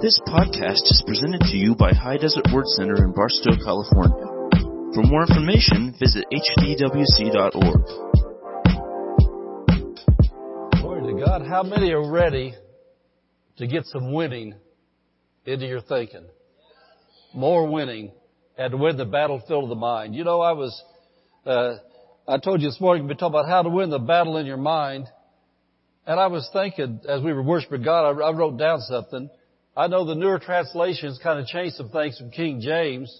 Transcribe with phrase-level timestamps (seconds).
[0.00, 4.26] This podcast is presented to you by High Desert Word Center in Barstow, California.
[4.94, 7.82] For more information, visit hdwc.org.
[10.80, 11.44] Glory to God.
[11.44, 12.54] How many are ready
[13.56, 14.54] to get some winning
[15.44, 16.26] into your thinking?
[17.34, 18.12] More winning
[18.56, 20.14] and win the battlefield of the mind.
[20.14, 20.80] You know, I was,
[21.44, 21.74] uh,
[22.28, 24.58] I told you this morning we talked about how to win the battle in your
[24.58, 25.08] mind.
[26.06, 29.28] And I was thinking, as we were worshiping God, I, I wrote down something.
[29.78, 33.16] I know the newer translations kind of changed some things from King James.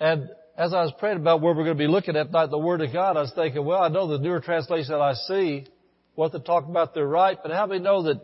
[0.00, 2.56] And as I was praying about where we're going to be looking at tonight, the
[2.56, 5.66] Word of God, I was thinking, well, I know the newer translation that I see,
[6.14, 8.22] what they talk about, they're right, but how many know that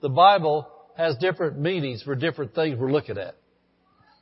[0.00, 3.34] the Bible has different meanings for different things we're looking at?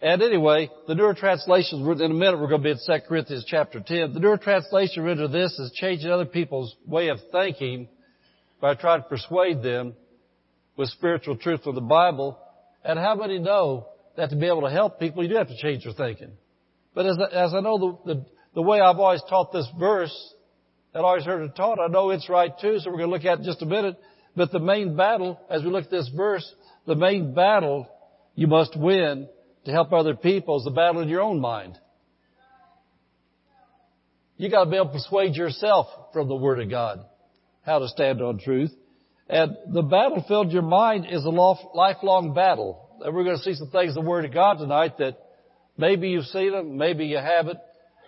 [0.03, 3.45] And anyway, the newer translations, in a minute we're going to be in 2 Corinthians
[3.47, 4.12] chapter 10.
[4.12, 7.87] The newer translation render this is changing other people's way of thinking
[8.61, 9.95] by trying to persuade them
[10.77, 12.39] with spiritual truth from the Bible.
[12.84, 15.56] And how many know that to be able to help people, you do have to
[15.56, 16.33] change your thinking.
[16.95, 20.15] But as, as I know the, the, the way I've always taught this verse,
[20.95, 23.25] and always heard it taught, I know it's right too, so we're going to look
[23.27, 23.97] at it in just a minute.
[24.34, 26.50] But the main battle, as we look at this verse,
[26.87, 27.87] the main battle
[28.34, 29.28] you must win
[29.67, 31.78] to help other people is the battle in your own mind.
[34.39, 37.05] You got to be able to persuade yourself from the Word of God
[37.62, 38.70] how to stand on truth.
[39.28, 42.88] And the battlefield, your mind, is a lifelong battle.
[43.00, 45.19] And we're going to see some things in the Word of God tonight that
[45.77, 47.58] maybe you've seen them, maybe you haven't.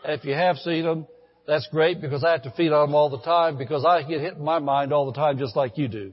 [0.04, 1.06] If you have seen them,
[1.46, 4.20] that's great because I have to feed on them all the time because I get
[4.20, 6.12] hit in my mind all the time just like you do.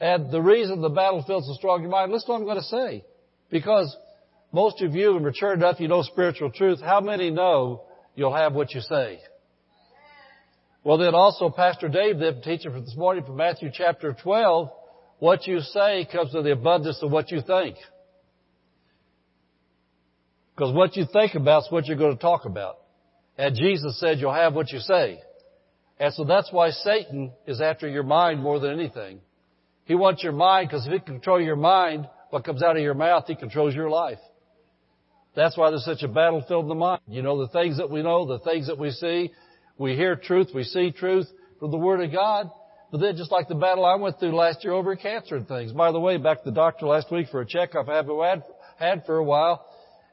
[0.00, 2.58] And the reason the battlefield's so strong in your mind, listen to what I'm going
[2.58, 3.04] to say.
[3.50, 3.94] Because
[4.52, 6.80] most of you are mature enough, you know spiritual truth.
[6.80, 7.82] How many know
[8.14, 9.20] you'll have what you say?
[10.88, 14.70] Well, then also Pastor Dave, the teacher for this morning from Matthew chapter 12,
[15.18, 17.76] what you say comes to the abundance of what you think.
[20.56, 22.78] Because what you think about is what you're going to talk about.
[23.36, 25.20] And Jesus said you'll have what you say.
[26.00, 29.20] And so that's why Satan is after your mind more than anything.
[29.84, 32.82] He wants your mind because if he can control your mind, what comes out of
[32.82, 34.20] your mouth, he controls your life.
[35.36, 37.02] That's why there's such a battlefield in the mind.
[37.06, 39.32] You know, the things that we know, the things that we see,
[39.78, 41.26] we hear truth, we see truth
[41.60, 42.50] from the Word of God.
[42.90, 45.72] But then just like the battle I went through last year over cancer and things.
[45.72, 48.44] By the way, back to the doctor last week for a checkup I haven't
[48.78, 49.64] had for a while.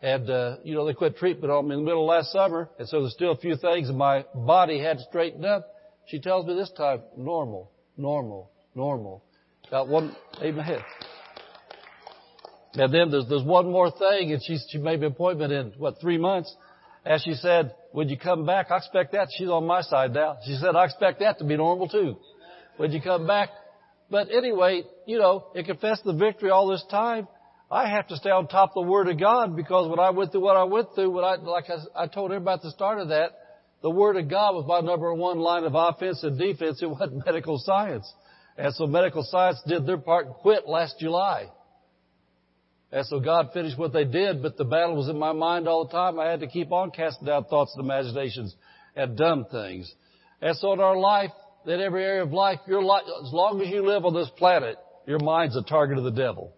[0.02, 2.70] And, uh, you know, they quit treatment on me in the middle of last summer.
[2.78, 5.68] And so there's still a few things my body had to straighten up.
[6.08, 9.24] She tells me this time, normal, normal, normal.
[9.72, 10.80] Got one, amen.
[12.74, 16.00] And then there's, there's one more thing and she, she made an appointment in, what,
[16.02, 16.54] three months.
[17.06, 18.72] As she said, would you come back?
[18.72, 19.28] I expect that.
[19.38, 20.38] She's on my side now.
[20.46, 22.18] She said, I expect that to be normal too.
[22.80, 23.50] Would you come back?
[24.10, 27.28] But anyway, you know, it confessed the victory all this time.
[27.70, 30.32] I have to stay on top of the Word of God because when I went
[30.32, 33.00] through what I went through, when I, like I, I told everybody at the start
[33.00, 33.32] of that,
[33.82, 36.82] the Word of God was my number one line of offense and defense.
[36.82, 38.12] It wasn't medical science.
[38.58, 41.50] And so medical science did their part and quit last July.
[42.96, 45.84] And so God finished what they did, but the battle was in my mind all
[45.84, 46.18] the time.
[46.18, 48.56] I had to keep on casting down thoughts and imaginations
[48.96, 49.94] and dumb things.
[50.42, 51.32] And so in our life,
[51.66, 54.78] in every area of life, your life, as long as you live on this planet,
[55.06, 56.54] your mind's a target of the devil.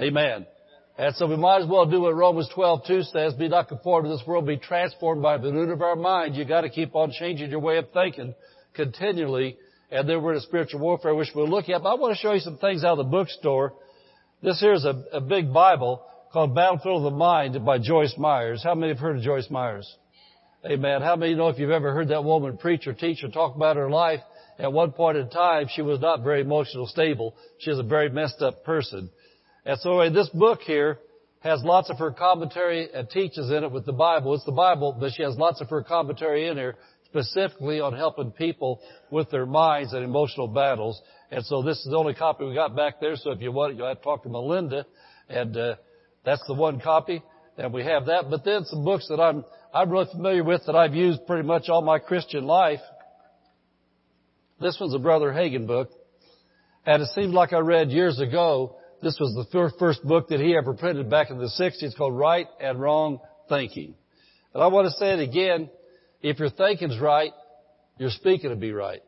[0.00, 0.46] Amen.
[0.96, 4.16] And so we might as well do what Romans 12:2 says, be not conformed to
[4.16, 6.36] this world, be transformed by the renewal of our mind.
[6.36, 8.34] You gotta keep on changing your way of thinking
[8.72, 9.58] continually.
[9.90, 11.82] And then we're in a spiritual warfare, which we'll look at.
[11.82, 13.74] But I want to show you some things out of the bookstore
[14.42, 16.02] this here is a, a big Bible
[16.32, 18.62] called Battlefield of the Mind by Joyce Myers.
[18.62, 19.96] How many have heard of Joyce Myers?
[20.64, 21.00] Amen.
[21.00, 23.76] How many know if you've ever heard that woman preach or teach or talk about
[23.76, 24.20] her life,
[24.58, 27.34] at one point in time, she was not very emotional stable.
[27.58, 29.10] She was a very messed up person.
[29.64, 30.98] And so anyway, this book here
[31.40, 34.34] has lots of her commentary and teaches in it with the Bible.
[34.34, 36.76] It's the Bible, but she has lots of her commentary in here
[37.22, 41.00] specifically on helping people with their minds and emotional battles.
[41.30, 43.16] And so this is the only copy we got back there.
[43.16, 44.86] So if you want it, you'll have to talk to Melinda.
[45.28, 45.74] And, uh,
[46.24, 47.22] that's the one copy.
[47.56, 48.28] And we have that.
[48.28, 51.68] But then some books that I'm, I'm really familiar with that I've used pretty much
[51.68, 52.80] all my Christian life.
[54.60, 55.90] This one's a Brother Hagin book.
[56.84, 60.56] And it seems like I read years ago, this was the first book that he
[60.56, 63.94] ever printed back in the 60s called Right and Wrong Thinking.
[64.54, 65.68] And I want to say it again.
[66.22, 67.32] If your thinking's right,
[67.98, 69.02] your speaking will be right.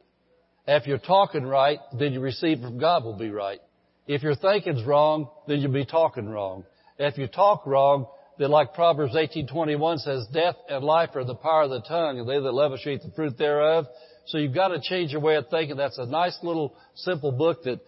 [0.66, 3.60] If you're talking right, then you receive from God will be right.
[4.06, 6.64] If your thinking's wrong, then you'll be talking wrong.
[6.98, 8.06] If you talk wrong,
[8.38, 12.28] then like Proverbs 18:21 says, death and life are the power of the tongue, and
[12.28, 13.86] they that love it eat the fruit thereof.
[14.26, 15.76] So you've got to change your way of thinking.
[15.76, 17.80] That's a nice little simple book that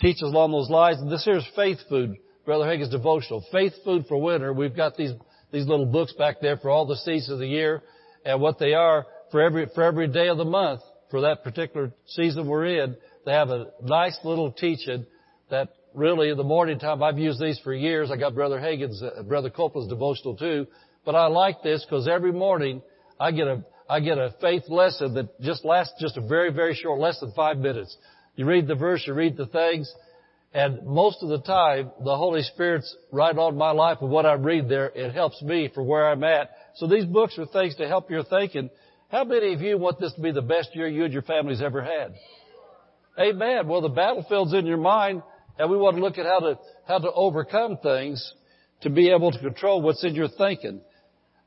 [0.00, 1.00] teaches along those lines.
[1.00, 3.44] And this here is Faith Food, Brother Hagin's devotional.
[3.52, 4.52] Faith Food for Winter.
[4.52, 5.12] We've got these,
[5.52, 7.82] these little books back there for all the seasons of the year
[8.24, 10.80] and what they are for every, for every day of the month
[11.10, 12.96] for that particular season we're in.
[13.24, 15.06] They have a nice little teaching
[15.50, 18.10] that really in the morning time, I've used these for years.
[18.10, 20.66] I got Brother Hagin's, uh, Brother Copeland's devotional too.
[21.04, 22.82] But I like this because every morning
[23.20, 26.74] I get a, I get a faith lesson that just lasts just a very, very
[26.74, 27.96] short, less than five minutes.
[28.36, 29.92] You read the verse, you read the things,
[30.52, 34.34] and most of the time, the Holy Spirit's right on my life with what I
[34.34, 34.86] read there.
[34.86, 36.50] It helps me for where I'm at.
[36.76, 38.70] So these books are things to help your thinking.
[39.10, 41.62] How many of you want this to be the best year you and your family's
[41.62, 42.14] ever had?
[43.18, 43.68] Amen.
[43.68, 45.22] Well, the battlefield's in your mind,
[45.58, 48.34] and we want to look at how to, how to overcome things
[48.80, 50.80] to be able to control what's in your thinking.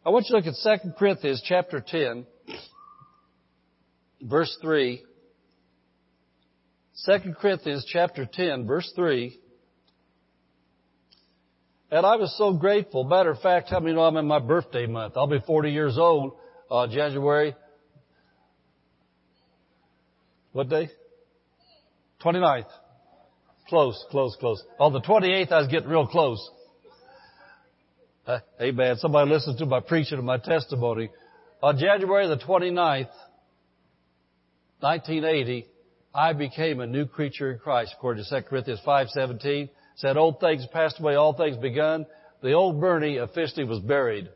[0.06, 2.26] I want you to look at 2 Corinthians chapter 10,
[4.22, 5.04] verse 3.
[7.06, 9.38] 2 Corinthians chapter 10, verse 3.
[11.90, 13.06] And I was so grateful.
[13.06, 15.14] Matter of fact, how many know I'm in my birthday month?
[15.16, 16.34] I'll be 40 years old,
[16.70, 17.56] uh, January.
[20.52, 20.90] What day?
[22.24, 22.66] 29th.
[23.70, 24.62] Close, close, close.
[24.80, 26.50] On the 28th, I was getting real close.
[28.26, 28.98] Uh, amen.
[28.98, 31.10] Somebody listens to my preaching and my testimony.
[31.64, 33.10] On January the 29th,
[34.80, 35.68] 1980,
[36.14, 39.70] I became a new creature in Christ, according to 2 Corinthians 5.17.
[39.98, 42.06] Said, old things passed away, all things begun.
[42.42, 44.30] The old Bernie officially was buried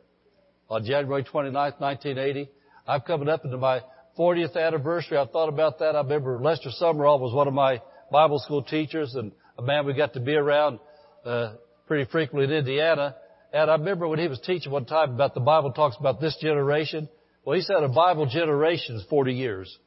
[0.69, 2.49] on January 29th, 1980.
[2.87, 3.81] I'm coming up into my
[4.17, 5.17] 40th anniversary.
[5.17, 5.95] I thought about that.
[5.95, 7.81] I remember Lester Sumrall was one of my
[8.11, 10.79] Bible school teachers and a man we got to be around
[11.25, 11.53] uh,
[11.87, 13.15] pretty frequently in Indiana.
[13.53, 16.37] And I remember when he was teaching one time about the Bible talks about this
[16.41, 17.07] generation.
[17.45, 19.77] Well, he said a Bible generation is 40 years.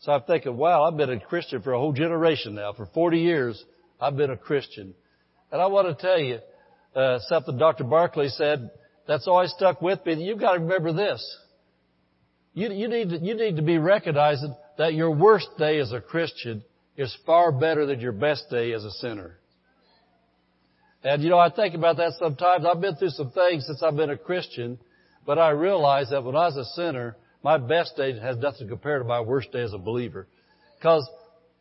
[0.00, 2.72] So I'm thinking, wow, I've been a Christian for a whole generation now.
[2.72, 3.64] For 40 years,
[4.00, 4.94] I've been a Christian.
[5.50, 6.38] And I want to tell you
[6.94, 7.84] uh, something Dr.
[7.84, 8.70] Barclay said
[9.06, 10.22] that's always stuck with me.
[10.22, 11.24] You've got to remember this.
[12.54, 16.00] You, you, need to, you need to be recognizing that your worst day as a
[16.00, 16.62] Christian
[16.96, 19.38] is far better than your best day as a sinner.
[21.04, 22.64] And you know, I think about that sometimes.
[22.64, 24.78] I've been through some things since I've been a Christian,
[25.24, 28.68] but I realize that when I was a sinner, my best day has nothing to
[28.68, 30.26] compare to my worst day as a believer.
[30.76, 31.08] Because,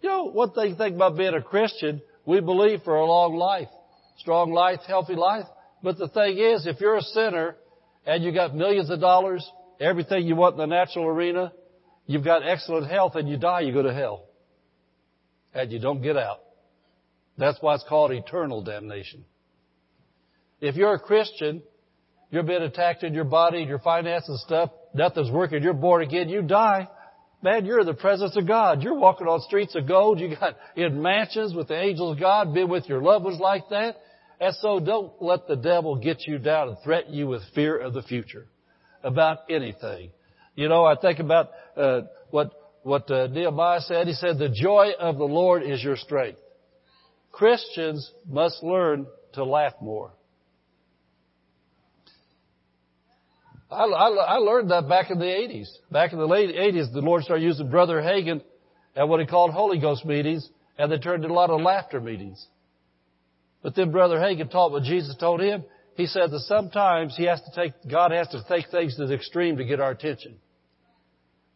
[0.02, 3.70] you know, one thing think about being a Christian, we believe for a long life.
[4.18, 5.46] Strong life, healthy life.
[5.82, 7.56] But the thing is, if you're a sinner
[8.06, 11.54] and you got millions of dollars, everything you want in the natural arena,
[12.06, 14.26] you've got excellent health and you die, you go to hell.
[15.54, 16.42] And you don't get out.
[17.38, 19.24] That's why it's called eternal damnation.
[20.60, 21.64] If you're a Christian,
[22.30, 26.28] you're being attacked in your body, your finances and stuff, nothing's working, you're born again,
[26.28, 26.90] you die.
[27.42, 28.82] Man, you're in the presence of God.
[28.82, 30.20] You're walking on streets of gold.
[30.20, 33.70] You got in mansions with the angels of God, been with your loved ones like
[33.70, 33.98] that.
[34.40, 37.94] And so don't let the devil get you down and threaten you with fear of
[37.94, 38.48] the future
[39.04, 40.12] about anything.
[40.56, 42.02] You know, I think about uh,
[42.32, 42.52] what
[42.84, 44.08] what uh, Nehemiah said.
[44.08, 46.40] He said, "The joy of the Lord is your strength."
[47.32, 50.12] Christians must learn to laugh more.
[53.70, 55.68] I, I, I learned that back in the 80s.
[55.92, 58.42] Back in the late 80s, the Lord started using Brother Hagin
[58.96, 60.48] at what he called Holy Ghost meetings,
[60.78, 62.46] and they turned into a lot of laughter meetings.
[63.62, 65.64] But then Brother Hagin taught what Jesus told him.
[65.96, 69.16] He said that sometimes he has to take, God has to take things to the
[69.16, 70.36] extreme to get our attention.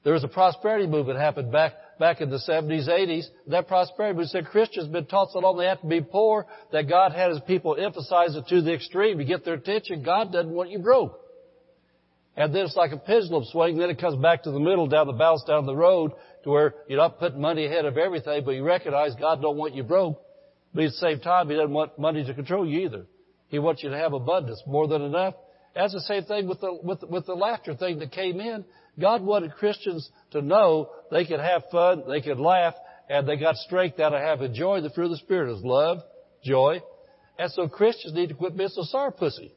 [0.04, 3.26] There was a prosperity movement happened back, back in the 70s, 80s.
[3.48, 6.48] That prosperity movement said Christians have been taught so long they have to be poor
[6.72, 10.02] that God had his people emphasize it to the extreme to get their attention.
[10.04, 11.21] God doesn't want you broke.
[12.38, 13.78] And then it's like a pendulum swing.
[13.78, 16.76] Then it comes back to the middle, down the balance down the road, to where
[16.88, 20.22] you're not putting money ahead of everything, but you recognize God don't want you broke.
[20.74, 23.06] But at the same time, He doesn't want money to control you either.
[23.50, 25.34] He wants you to have abundance, more than enough.
[25.76, 28.66] That's the same thing with the, with, with the laughter thing that came in.
[29.00, 32.74] God wanted Christians to know they could have fun, they could laugh,
[33.10, 34.82] and they got strength out of having joy.
[34.82, 36.00] The fruit of the Spirit is love,
[36.44, 36.82] joy.
[37.38, 39.52] And so Christians need to quit being so sourpussy.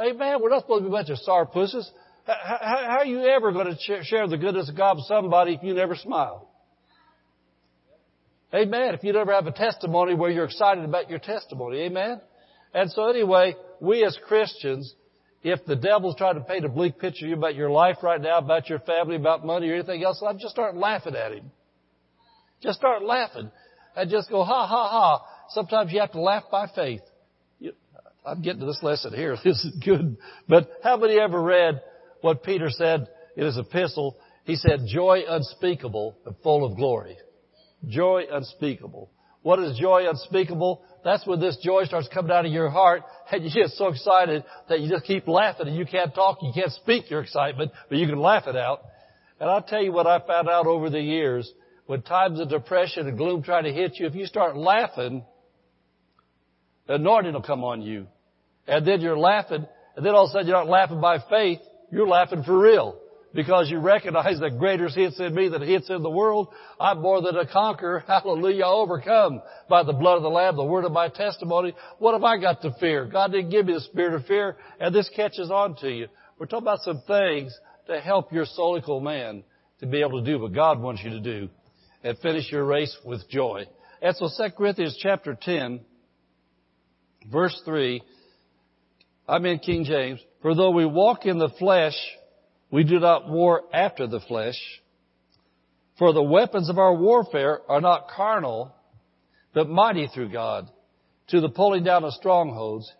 [0.00, 0.38] Amen.
[0.40, 1.90] We're not supposed to be a bunch of sourpusses.
[2.26, 5.62] How, how are you ever going to share the goodness of God with somebody if
[5.62, 6.48] you never smile?
[8.54, 8.94] Amen.
[8.94, 11.82] If you never have a testimony where you're excited about your testimony.
[11.82, 12.20] Amen.
[12.74, 14.94] And so anyway, we as Christians,
[15.42, 18.20] if the devil's trying to paint a bleak picture of you about your life right
[18.20, 21.50] now, about your family, about money or anything else, I'd just start laughing at him.
[22.62, 23.50] Just start laughing.
[23.96, 25.26] And just go, ha, ha, ha.
[25.50, 27.00] Sometimes you have to laugh by faith.
[28.24, 29.36] I'm getting to this lesson here.
[29.44, 30.16] This is good.
[30.48, 31.82] But how many ever read
[32.20, 34.16] what Peter said in his epistle?
[34.44, 37.16] He said, joy unspeakable and full of glory.
[37.88, 39.10] Joy unspeakable.
[39.42, 40.82] What is joy unspeakable?
[41.02, 44.44] That's when this joy starts coming out of your heart and you get so excited
[44.68, 47.96] that you just keep laughing and you can't talk, you can't speak your excitement, but
[47.96, 48.82] you can laugh it out.
[49.38, 51.50] And I'll tell you what I found out over the years.
[51.86, 55.24] When times of depression and gloom try to hit you, if you start laughing,
[56.90, 58.08] the anointing will come on you.
[58.66, 61.60] And then you're laughing, and then all of a sudden you're not laughing by faith,
[61.92, 62.98] you're laughing for real
[63.32, 66.48] because you recognize that greater hits in me than hits in the world.
[66.80, 68.00] I'm more than a conqueror.
[68.08, 68.64] Hallelujah.
[68.64, 71.74] Overcome by the blood of the Lamb, the word of my testimony.
[72.00, 73.04] What have I got to fear?
[73.04, 76.08] God didn't give me the spirit of fear, and this catches on to you.
[76.40, 77.56] We're talking about some things
[77.86, 79.44] to help your soulical man
[79.78, 81.50] to be able to do what God wants you to do
[82.02, 83.66] and finish your race with joy.
[84.02, 85.82] And so 2 Corinthians chapter 10,
[87.26, 88.02] verse 3,
[89.28, 90.20] I'm in King James.
[90.42, 91.94] For though we walk in the flesh,
[92.70, 94.58] we do not war after the flesh.
[95.98, 98.74] For the weapons of our warfare are not carnal,
[99.52, 100.70] but mighty through God,
[101.28, 102.90] to the pulling down of strongholds,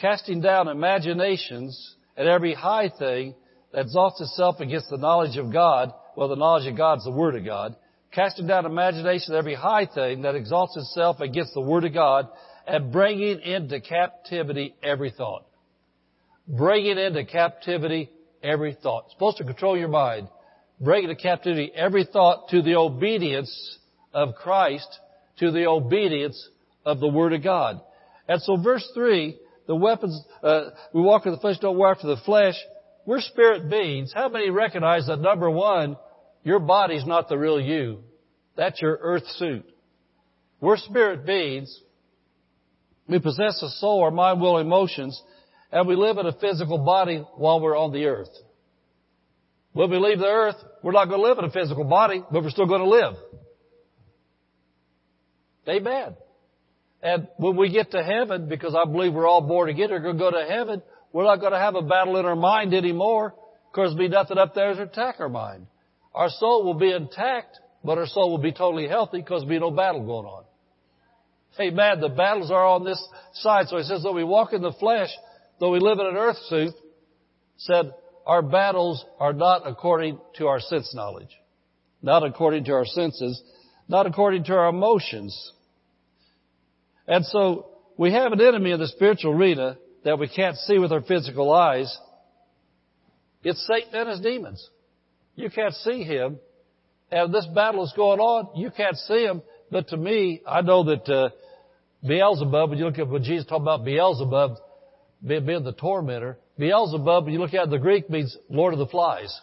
[0.00, 3.34] casting down imaginations and every high thing
[3.72, 5.92] that exalts itself against the knowledge of God.
[6.16, 7.76] Well, the knowledge of God is the Word of God.
[8.12, 12.28] Casting down imagination every high thing that exalts itself against the Word of God
[12.66, 15.44] and bringing into captivity every thought.
[16.48, 18.10] Bringing into captivity
[18.42, 19.04] every thought.
[19.04, 20.28] It's supposed to control your mind.
[20.80, 23.78] Bring into captivity every thought to the obedience
[24.12, 24.88] of Christ,
[25.38, 26.48] to the obedience
[26.84, 27.80] of the Word of God.
[28.28, 32.06] And so verse 3, the weapons, uh, we walk in the flesh, don't war after
[32.06, 32.54] the flesh.
[33.04, 34.12] We're spirit beings.
[34.14, 35.96] How many recognize that number one,
[36.42, 38.00] your body's not the real you?
[38.56, 39.64] That's your earth suit.
[40.60, 41.80] We're spirit beings.
[43.08, 45.20] We possess a soul, our mind, will, emotions,
[45.70, 48.30] and we live in a physical body while we're on the earth.
[49.72, 52.42] When we leave the earth, we're not going to live in a physical body, but
[52.42, 53.14] we're still going to live.
[55.68, 56.16] Amen.
[57.02, 60.16] And when we get to heaven, because I believe we're all born again, we're going
[60.16, 60.82] to go to heaven,
[61.12, 63.34] we're not going to have a battle in our mind anymore,
[63.70, 65.66] because there'll be nothing up there to attack our mind.
[66.14, 69.58] Our soul will be intact, but our soul will be totally healthy because there'll be
[69.58, 70.44] no battle going on.
[71.60, 72.00] Amen.
[72.00, 73.02] The battles are on this
[73.34, 73.68] side.
[73.68, 75.10] So he says, though we walk in the flesh,
[75.58, 76.74] though we live in an earth suit,
[77.56, 77.92] said,
[78.26, 81.30] our battles are not according to our sense knowledge,
[82.02, 83.40] not according to our senses,
[83.88, 85.52] not according to our emotions.
[87.06, 90.92] And so we have an enemy in the spiritual arena that we can't see with
[90.92, 91.96] our physical eyes.
[93.44, 94.68] It's Satan and his demons.
[95.36, 96.38] You can't see him.
[97.10, 98.60] And this battle is going on.
[98.60, 99.42] You can't see him.
[99.70, 101.30] But to me, I know that uh,
[102.06, 104.58] Beelzebub, when you look at what Jesus talked about Beelzebub,
[105.24, 106.38] being the tormentor.
[106.58, 109.40] Beelzebub, when you look at the Greek, means Lord of the Flies.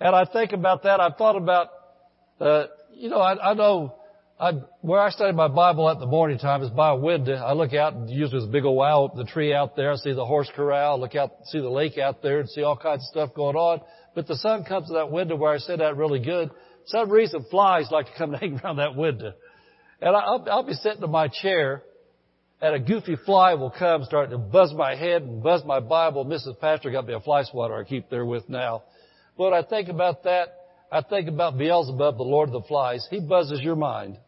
[0.00, 1.00] And I think about that.
[1.00, 1.68] I've thought about,
[2.40, 3.96] uh, you know, I, I know
[4.38, 7.34] I, where I study my Bible at the morning time is by a window.
[7.34, 9.92] I look out and usually there's a big old owl, the tree out there.
[9.92, 12.76] I see the horse corral, look out, see the lake out there and see all
[12.76, 13.80] kinds of stuff going on.
[14.14, 16.50] But the sun comes to that window where I sit at really good.
[16.86, 19.32] some reason flies like to come and hang around that window.
[20.00, 21.82] And I'll, I'll be sitting in my chair
[22.60, 26.24] and a goofy fly will come, start to buzz my head and buzz my Bible.
[26.24, 26.58] Mrs.
[26.60, 28.82] Pastor got me a fly swatter I keep there with now.
[29.36, 30.48] But I think about that,
[30.90, 33.06] I think about Beelzebub, the Lord of the Flies.
[33.10, 34.18] He buzzes your mind.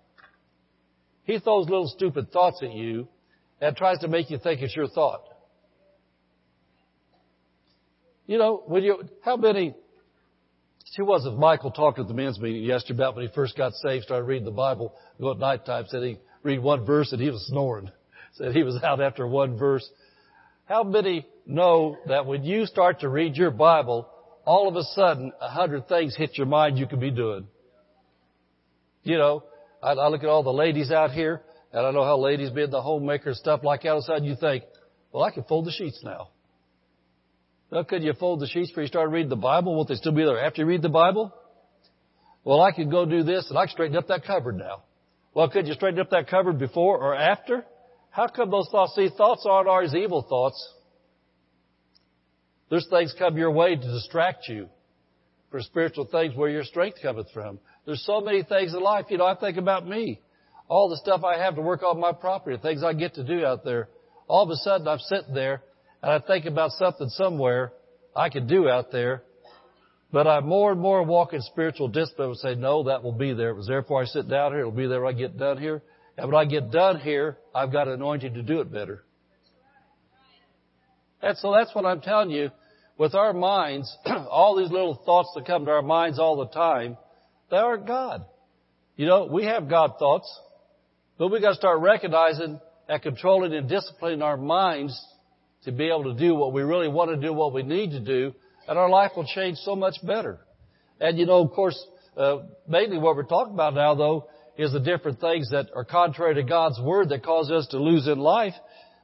[1.24, 3.08] He throws little stupid thoughts at you
[3.60, 5.22] and tries to make you think it's your thought.
[8.26, 9.74] You know, when you, how many,
[10.92, 13.72] she was with Michael talked at the men's meeting yesterday about when he first got
[13.74, 17.20] saved, started reading the Bible, go at night time, said he read one verse and
[17.20, 17.90] he was snoring
[18.32, 19.88] said he was out after one verse.
[20.66, 24.08] How many know that when you start to read your Bible,
[24.44, 27.46] all of a sudden a hundred things hit your mind you could be doing?
[29.02, 29.44] You know,
[29.82, 31.42] I, I look at all the ladies out here,
[31.72, 33.90] and I know how ladies being the homemaker and stuff like that.
[33.90, 34.64] All of a sudden you think,
[35.12, 36.30] well, I can fold the sheets now.
[37.70, 39.76] Well, could you fold the sheets before you start reading the Bible?
[39.76, 41.32] Won't they still be there after you read the Bible?
[42.42, 44.82] Well, I could go do this and I could straighten up that cupboard now.
[45.34, 47.64] Well, could you straighten up that cupboard before or after?
[48.10, 48.94] How come those thoughts?
[48.96, 50.74] See, thoughts aren't always evil thoughts.
[52.70, 54.68] There's things come your way to distract you
[55.52, 57.60] for spiritual things where your strength cometh from.
[57.86, 59.06] There's so many things in life.
[59.10, 60.20] You know, I think about me.
[60.66, 63.44] All the stuff I have to work on my property, things I get to do
[63.44, 63.88] out there.
[64.26, 65.62] All of a sudden I'm sitting there
[66.02, 67.72] and I think about something somewhere
[68.14, 69.22] I could do out there.
[70.12, 73.32] But I more and more walk in spiritual discipline and say, no, that will be
[73.32, 73.50] there.
[73.50, 74.60] It was there before I sit down here.
[74.60, 75.82] It'll be there when I get done here.
[76.16, 79.04] And when I get done here, I've got anointing to do it better.
[81.22, 82.50] And so that's what I'm telling you.
[82.98, 86.96] with our minds, all these little thoughts that come to our minds all the time,
[87.50, 88.24] they aren't God.
[88.96, 90.28] You know, we have God thoughts,
[91.18, 95.00] but we got to start recognizing and controlling and disciplining our minds
[95.64, 98.00] to be able to do what we really want to do, what we need to
[98.00, 98.34] do,
[98.68, 100.38] and our life will change so much better.
[101.00, 101.78] And you know, of course,
[102.16, 102.38] uh,
[102.68, 106.42] mainly what we're talking about now, though, is the different things that are contrary to
[106.42, 108.54] God's word that cause us to lose in life.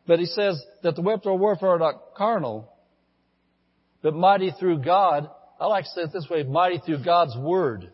[0.07, 2.73] But he says that the weapons of warfare are not carnal,
[4.03, 5.29] but mighty through God.
[5.59, 7.91] I like to say it this way, mighty through God's word.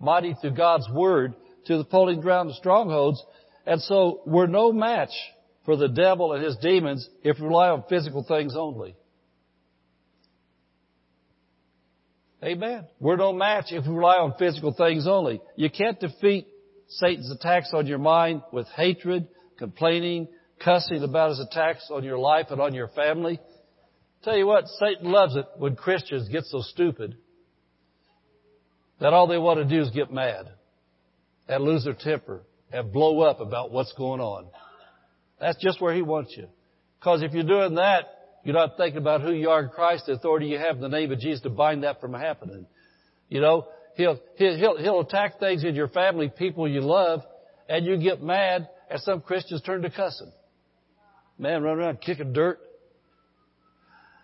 [0.00, 1.34] Mighty through God's word
[1.66, 3.22] to the pulling down of strongholds.
[3.66, 5.12] And so we're no match
[5.64, 8.96] for the devil and his demons if we rely on physical things only.
[12.44, 12.86] Amen.
[12.98, 15.40] We're no match if we rely on physical things only.
[15.54, 16.48] You can't defeat
[16.88, 19.28] Satan's attacks on your mind with hatred,
[19.58, 20.26] complaining,
[20.62, 23.38] cussing about his attacks on your life and on your family.
[24.24, 27.16] Tell you what, Satan loves it when Christians get so stupid
[29.00, 30.46] that all they want to do is get mad
[31.48, 32.42] and lose their temper
[32.72, 34.46] and blow up about what's going on.
[35.42, 36.46] That's just where he wants you.
[37.00, 38.04] Because if you're doing that,
[38.44, 40.88] you're not thinking about who you are in Christ, the authority you have in the
[40.88, 42.64] name of Jesus to bind that from happening.
[43.28, 47.22] You know, he'll, he'll, he'll attack things in your family, people you love,
[47.68, 50.30] and you get mad, and some Christians turn to cussing.
[51.38, 52.60] Man, run around kicking dirt.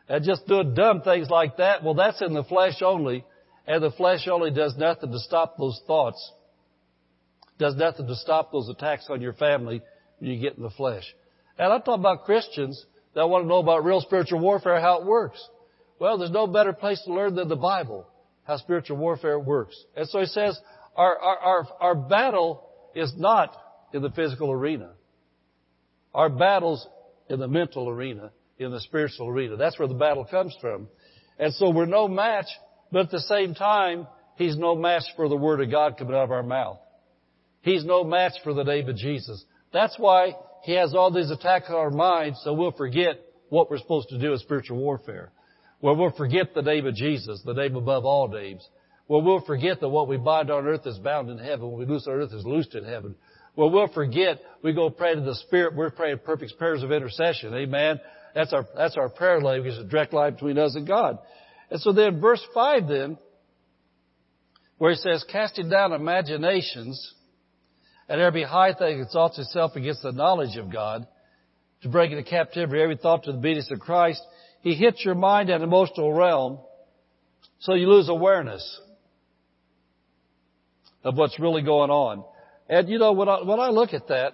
[0.08, 1.82] And just doing dumb things like that.
[1.82, 3.24] Well, that's in the flesh only,
[3.66, 6.32] and the flesh only does nothing to stop those thoughts.
[7.58, 9.82] Does nothing to stop those attacks on your family
[10.20, 11.04] you get in the flesh.
[11.58, 12.84] And I'm talking about Christians
[13.14, 15.42] that want to know about real spiritual warfare, how it works.
[15.98, 18.06] Well, there's no better place to learn than the Bible,
[18.44, 19.76] how spiritual warfare works.
[19.96, 20.58] And so he says,
[20.96, 23.56] our, our, our, our battle is not
[23.92, 24.90] in the physical arena.
[26.14, 26.86] Our battle's
[27.28, 29.56] in the mental arena, in the spiritual arena.
[29.56, 30.88] That's where the battle comes from.
[31.38, 32.46] And so we're no match,
[32.90, 34.06] but at the same time,
[34.36, 36.78] He's no match for the Word of God coming out of our mouth.
[37.62, 39.44] He's no match for the name of Jesus.
[39.72, 43.78] That's why he has all these attacks on our minds so we'll forget what we're
[43.78, 45.32] supposed to do in spiritual warfare.
[45.80, 48.66] Well, we'll forget the name of Jesus, the name above all names.
[49.06, 51.70] Well, we'll forget that what we bind on earth is bound in heaven.
[51.70, 53.14] What we loose on earth is loosed in heaven.
[53.56, 55.74] Well, we'll forget we go pray to the Spirit.
[55.74, 57.54] We're praying perfect prayers of intercession.
[57.54, 58.00] Amen.
[58.34, 61.18] That's our, that's our prayer language, a direct line between us and God.
[61.70, 63.18] And so then verse 5 then,
[64.76, 67.14] where he says, casting down imaginations
[68.08, 71.06] and every high thing exalts itself against the knowledge of God,
[71.82, 74.20] to bring into captivity every thought to the obedience of Christ.
[74.62, 76.58] He hits your mind and emotional realm,
[77.60, 78.80] so you lose awareness
[81.04, 82.24] of what's really going on.
[82.68, 84.32] And you know, when I, when I look at that,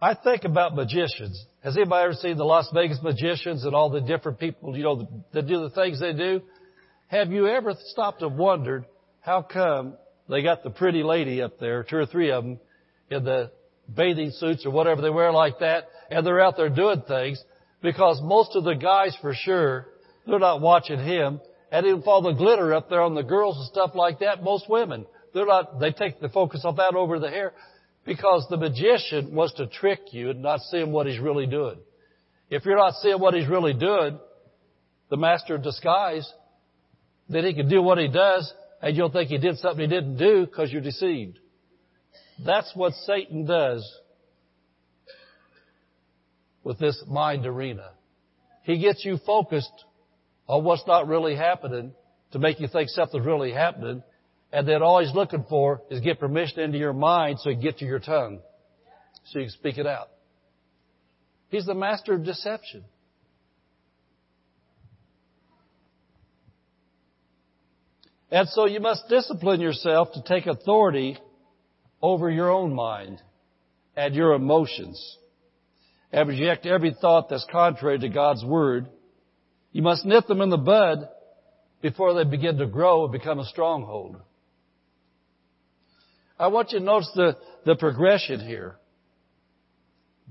[0.00, 1.46] I think about magicians.
[1.62, 5.08] Has anybody ever seen the Las Vegas magicians and all the different people, you know,
[5.32, 6.42] that do the things they do?
[7.06, 8.84] Have you ever stopped and wondered
[9.20, 9.94] how come
[10.32, 12.58] they got the pretty lady up there, two or three of them,
[13.10, 13.50] in the
[13.94, 17.42] bathing suits or whatever they wear like that, and they're out there doing things
[17.82, 19.88] because most of the guys for sure,
[20.26, 21.40] they're not watching him.
[21.70, 24.68] And even all the glitter up there on the girls and stuff like that, most
[24.68, 27.52] women, they're not, they take the focus off that over the hair
[28.04, 31.76] because the magician wants to trick you and not seeing what he's really doing.
[32.50, 34.18] If you're not seeing what he's really doing,
[35.10, 36.30] the master of disguise,
[37.28, 40.16] then he can do what he does and you'll think he did something he didn't
[40.16, 41.38] do because you're deceived.
[42.44, 43.88] That's what Satan does
[46.64, 47.90] with this mind arena.
[48.64, 49.72] He gets you focused
[50.48, 51.92] on what's not really happening
[52.32, 54.02] to make you think something's really happening.
[54.52, 57.62] And then all he's looking for is get permission into your mind so he can
[57.62, 58.40] get to your tongue.
[59.26, 60.08] So you can speak it out.
[61.48, 62.84] He's the master of deception.
[68.32, 71.18] And so you must discipline yourself to take authority
[72.00, 73.20] over your own mind
[73.94, 75.18] and your emotions
[76.10, 78.88] and reject every thought that's contrary to God's Word.
[79.72, 81.10] You must nip them in the bud
[81.82, 84.16] before they begin to grow and become a stronghold.
[86.38, 88.76] I want you to notice the, the progression here.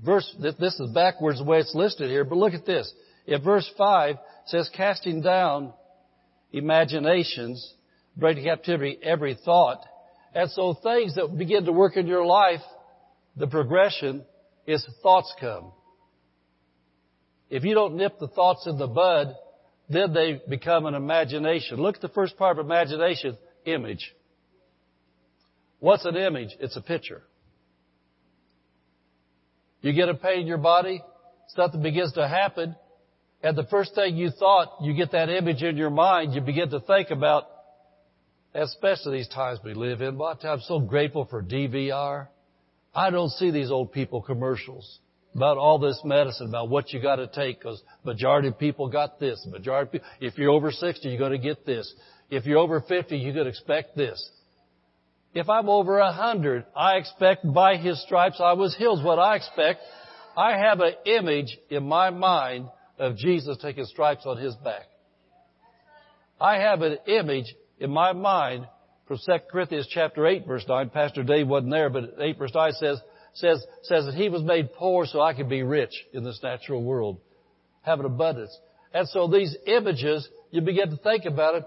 [0.04, 2.92] Verse, this is backwards the way it's listed here, but look at this.
[3.28, 5.72] In verse 5, it says, casting down
[6.52, 7.74] imaginations
[8.16, 9.80] bring to captivity every thought.
[10.34, 12.60] And so things that begin to work in your life,
[13.36, 14.24] the progression
[14.66, 15.72] is thoughts come.
[17.50, 19.34] If you don't nip the thoughts in the bud,
[19.88, 21.76] then they become an imagination.
[21.76, 24.14] Look at the first part of imagination, image.
[25.80, 26.50] What's an image?
[26.60, 27.22] It's a picture.
[29.82, 31.02] You get a pain in your body,
[31.48, 32.76] something begins to happen,
[33.42, 36.70] And the first thing you thought, you get that image in your mind, you begin
[36.70, 37.44] to think about,
[38.54, 40.16] especially these times we live in.
[40.16, 42.28] But I'm so grateful for DVR.
[42.94, 44.98] I don't see these old people commercials
[45.34, 49.18] about all this medicine, about what you got to take, because majority of people got
[49.18, 49.46] this.
[49.50, 51.92] Majority people, if you're over 60, you're going to get this.
[52.28, 54.30] If you're over 50, you could expect this.
[55.34, 59.02] If I'm over 100, I expect by His stripes I was healed.
[59.02, 59.80] What I expect,
[60.36, 64.82] I have an image in my mind of Jesus taking stripes on His back.
[66.38, 68.66] I have an image in my mind
[69.06, 70.90] from 2 Corinthians chapter 8 verse 9.
[70.90, 73.00] Pastor Dave wasn't there, but 8 verse 9 says,
[73.34, 76.82] says, says that He was made poor so I could be rich in this natural
[76.82, 77.20] world.
[77.82, 78.56] Have an abundance.
[78.94, 81.64] And so these images, you begin to think about it.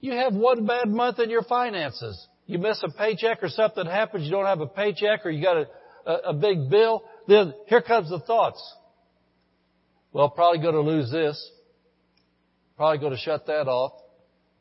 [0.00, 2.26] You have one bad month in your finances.
[2.46, 5.56] You miss a paycheck or something happens, you don't have a paycheck or you got
[5.56, 5.66] a,
[6.06, 8.62] a, a big bill, then here comes the thoughts.
[10.12, 11.50] Well, probably going to lose this.
[12.76, 13.92] Probably going to shut that off.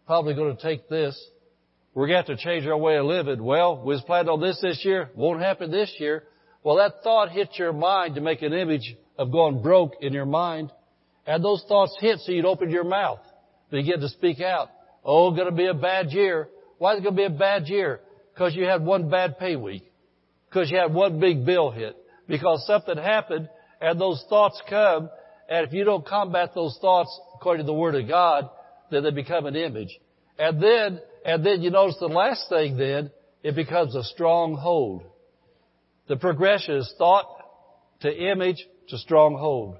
[0.05, 1.19] Probably going to take this.
[1.93, 3.43] We're going to have to change our way of living.
[3.43, 5.09] Well, we was planning on this this year.
[5.15, 6.23] Won't happen this year.
[6.63, 10.25] Well, that thought hits your mind to make an image of going broke in your
[10.25, 10.71] mind.
[11.25, 13.21] And those thoughts hit so you'd open your mouth.
[13.71, 14.69] Begin to speak out.
[15.03, 16.49] Oh, going to be a bad year.
[16.77, 18.01] Why is it going to be a bad year?
[18.33, 19.91] Because you had one bad pay week.
[20.49, 21.95] Because you had one big bill hit.
[22.27, 23.49] Because something happened
[23.81, 25.09] and those thoughts come
[25.47, 28.49] and if you don't combat those thoughts according to the Word of God,
[28.91, 29.97] then they become an image.
[30.37, 33.11] And then, and then you notice the last thing then,
[33.43, 35.03] it becomes a stronghold.
[36.07, 37.27] The progression is thought
[38.01, 39.77] to image to stronghold.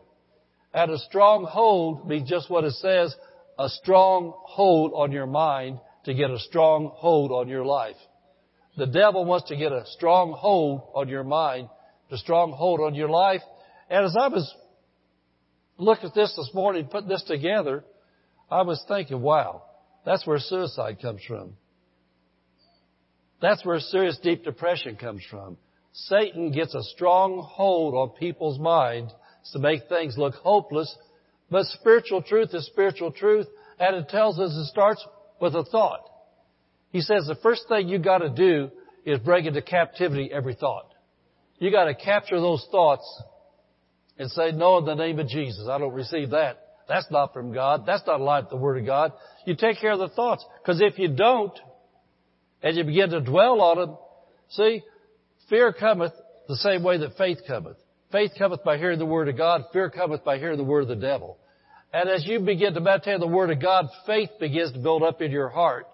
[0.74, 3.16] And a stronghold means just what it says,
[3.58, 7.96] a strong hold on your mind to get a strong hold on your life.
[8.78, 11.70] The devil wants to get a strong hold on your mind,
[12.12, 13.42] a strong hold on your life.
[13.90, 14.54] And as I was
[15.78, 17.84] looking at this this morning, putting this together,
[18.50, 19.64] I was thinking, wow,
[20.06, 21.54] that's where suicide comes from.
[23.42, 25.58] That's where serious deep depression comes from.
[25.94, 29.14] Satan gets a strong hold on people's minds
[29.54, 30.96] to make things look hopeless,
[31.50, 33.48] but spiritual truth is spiritual truth,
[33.80, 35.06] and it tells us it starts
[35.40, 36.02] with a thought.
[36.92, 38.72] He says the first thing you gotta do
[39.06, 40.92] is break into captivity every thought.
[41.60, 43.24] You gotta capture those thoughts
[44.18, 46.65] and say, no, in the name of Jesus, I don't receive that.
[46.88, 47.86] That's not from God.
[47.86, 49.14] That's not like the Word of God.
[49.46, 50.46] You take care of the thoughts.
[50.62, 51.54] Because if you don't,
[52.62, 53.98] and you begin to dwell on them,
[54.50, 54.82] see,
[55.50, 56.14] fear cometh
[56.48, 57.78] the same way that faith cometh.
[58.12, 59.66] Faith cometh by hearing the Word of God.
[59.74, 61.38] Fear cometh by hearing the Word of the devil.
[61.92, 65.02] And as you begin to meditate on the Word of God, faith begins to build
[65.02, 65.88] up in your heart.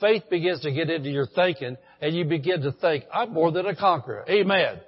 [0.00, 3.66] Faith begins to get into your thinking, and you begin to think, I'm more than
[3.66, 4.24] a conqueror.
[4.28, 4.80] Amen.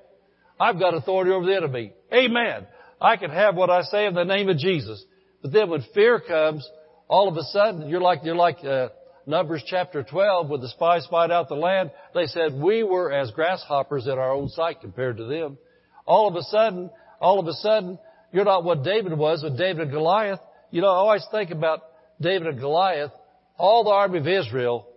[0.59, 1.93] I've got authority over the enemy.
[2.13, 2.67] Amen.
[3.01, 5.05] I can have what I say in the name of Jesus.
[5.45, 6.67] But then when fear comes,
[7.07, 8.89] all of a sudden, you're like, you're like, uh,
[9.27, 13.31] Numbers chapter 12, when the spies spied out the land, they said, we were as
[13.31, 15.59] grasshoppers in our own sight compared to them.
[16.07, 16.89] All of a sudden,
[17.21, 17.99] all of a sudden,
[18.33, 20.41] you're not what David was with David and Goliath.
[20.71, 21.83] You know, I always think about
[22.23, 23.13] David and Goliath.
[23.59, 24.89] All the army of Israel,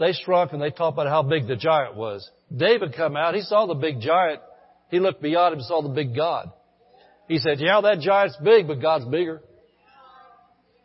[0.00, 2.28] they shrunk and they talked about how big the giant was.
[2.54, 4.40] David come out, he saw the big giant.
[4.90, 6.50] He looked beyond him and saw the big God.
[7.28, 9.40] He said, yeah, that giant's big, but God's bigger.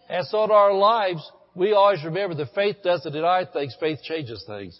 [0.09, 4.43] And so in our lives, we always remember that faith doesn't deny things, faith changes
[4.47, 4.79] things.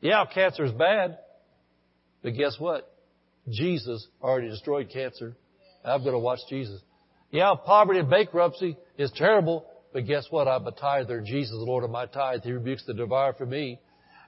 [0.00, 1.18] Yeah, cancer is bad,
[2.22, 2.90] but guess what?
[3.48, 5.36] Jesus already destroyed cancer.
[5.84, 6.80] I'm going to watch Jesus.
[7.30, 10.48] Yeah, poverty and bankruptcy is terrible, but guess what?
[10.48, 11.20] I'm a tither.
[11.20, 12.42] Jesus, the Lord of my tithe.
[12.42, 13.78] He rebukes the devourer for me.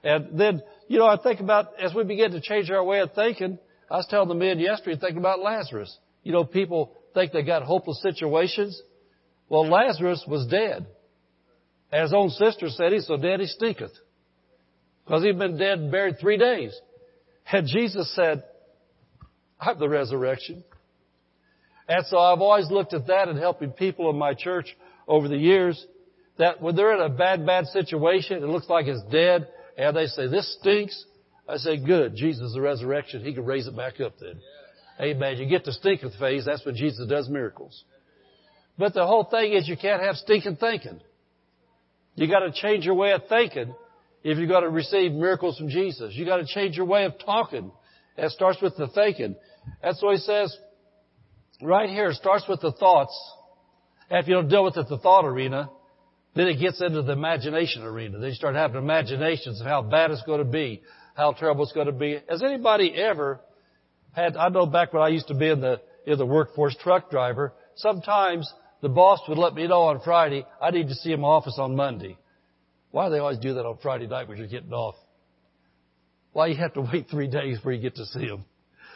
[0.03, 3.13] And then, you know, I think about, as we begin to change our way of
[3.13, 3.57] thinking,
[3.89, 5.97] I was telling the men yesterday, thinking about Lazarus.
[6.23, 8.81] You know, people think they got hopeless situations.
[9.53, 10.87] Well, Lazarus was dead.
[11.91, 13.91] And his own sister said, he's so dead he stinketh.
[15.05, 16.75] Because he'd been dead and buried three days.
[17.51, 18.45] And Jesus said,
[19.59, 20.63] I'm the resurrection.
[21.87, 24.75] And so I've always looked at that and helping people in my church
[25.07, 25.85] over the years
[26.39, 30.07] that when they're in a bad, bad situation, it looks like it's dead, and they
[30.07, 31.05] say, this stinks.
[31.47, 32.15] I say, good.
[32.15, 33.23] Jesus is the resurrection.
[33.23, 34.41] He can raise it back up then.
[34.99, 35.37] Amen.
[35.37, 36.43] You get the stinking phase.
[36.43, 37.83] That's when Jesus does miracles.
[38.77, 40.99] But the whole thing is you can't have stinking thinking.
[42.15, 43.73] You got to change your way of thinking
[44.23, 46.13] if you're to receive miracles from Jesus.
[46.15, 47.71] You got to change your way of talking.
[48.17, 49.35] It starts with the thinking.
[49.81, 50.55] That's what he says
[51.61, 52.09] right here.
[52.09, 53.17] It starts with the thoughts.
[54.09, 55.69] And if you don't deal with it the thought arena,
[56.35, 58.17] then it gets into the imagination arena.
[58.17, 60.81] Then you start having imaginations of how bad it's going to be,
[61.15, 62.19] how terrible it's going to be.
[62.29, 63.39] Has anybody ever
[64.13, 67.09] had, I know back when I used to be in the, in the workforce truck
[67.09, 68.51] driver, sometimes
[68.83, 71.73] the boss would let me know on Friday, I need to see him office on
[71.73, 72.17] Monday.
[72.91, 74.95] Why do they always do that on Friday night when you're getting off?
[76.33, 78.43] Why you have to wait three days before you get to see him?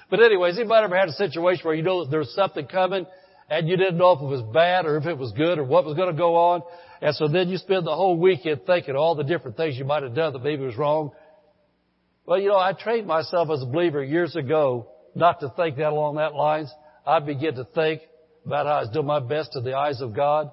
[0.10, 3.06] But anyways, anybody ever had a situation where you know there's something coming
[3.50, 5.86] and you didn't know if it was bad or if it was good or what
[5.86, 6.64] was going to go on?
[7.02, 10.04] And so then you spend the whole weekend thinking all the different things you might
[10.04, 11.12] have done that maybe was wrong.
[12.26, 15.94] Well, you know, I trained myself as a believer years ago not to think that
[15.94, 16.70] along that lines.
[17.06, 18.02] I began to think
[18.48, 20.52] about how I was doing my best in the eyes of God,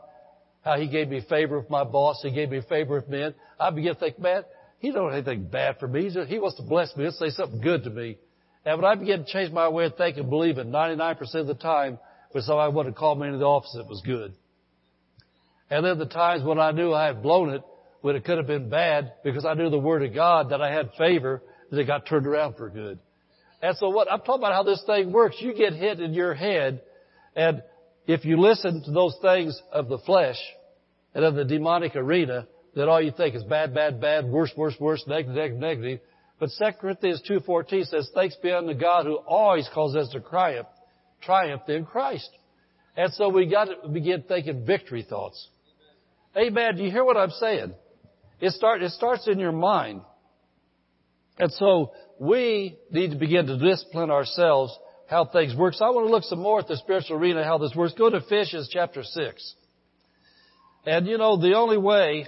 [0.63, 3.35] how He gave me favor with my boss, He gave me favor with men.
[3.59, 4.43] I began to think, man,
[4.81, 6.11] He don't want anything bad for me.
[6.11, 7.05] He wants to bless me.
[7.05, 8.19] He'll say something good to me.
[8.67, 11.55] And when I began to change my way of thinking and believing, 99% of the
[11.55, 11.99] time,
[12.33, 14.35] when somebody wanted to call me into the office, it was good.
[15.71, 17.63] And then the times when I knew I had blown it,
[18.01, 20.73] when it could have been bad, because I knew the Word of God, that I
[20.73, 22.99] had favor, that it got turned around for good.
[23.63, 25.37] And so what, I'm talking about how this thing works.
[25.41, 26.83] You get hit in your head,
[27.35, 27.63] and
[28.07, 30.39] if you listen to those things of the flesh
[31.15, 34.75] and of the demonic arena, then all you think is bad, bad, bad, worse, worse,
[34.79, 36.01] worse, negative, negative, negative.
[36.39, 40.67] But 2 Corinthians 2.14 says, thanks be unto God who always calls us to triumph,
[41.23, 42.29] triumph in Christ.
[42.97, 45.49] And so we got to begin thinking victory thoughts.
[46.37, 46.77] Amen.
[46.77, 47.75] Do you hear what I'm saying?
[48.41, 50.03] It, start, it starts in your mind.
[51.39, 54.77] And so we need to begin to discipline ourselves
[55.09, 55.75] how things work.
[55.75, 57.95] So I want to look some more at the spiritual arena, how this works.
[57.95, 59.55] Go to Ephesians chapter 6.
[60.87, 62.27] And you know, the only way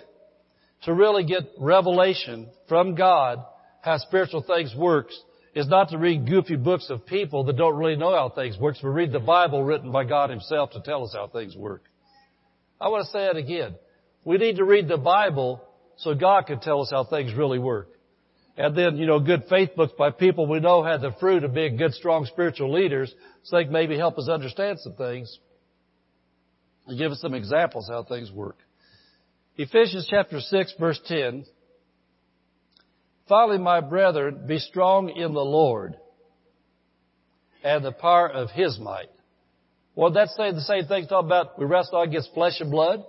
[0.82, 3.44] to really get revelation from God
[3.86, 5.16] how spiritual things works
[5.54, 8.80] is not to read goofy books of people that don't really know how things works,
[8.82, 11.84] but read the Bible written by God Himself to tell us how things work.
[12.80, 13.76] I want to say that again.
[14.24, 15.62] We need to read the Bible
[15.98, 17.88] so God can tell us how things really work.
[18.56, 21.52] And then, you know, good faith books by people we know had the fruit of
[21.52, 25.38] being good, strong spiritual leaders, so they can maybe help us understand some things
[26.86, 28.56] and give us some examples how things work.
[29.56, 31.44] Ephesians chapter 6 verse 10.
[33.28, 35.96] Finally, my brethren, be strong in the Lord
[37.64, 39.10] and the power of His might.
[39.96, 43.04] Well, that's saying the same thing talk about we wrestle against flesh and blood.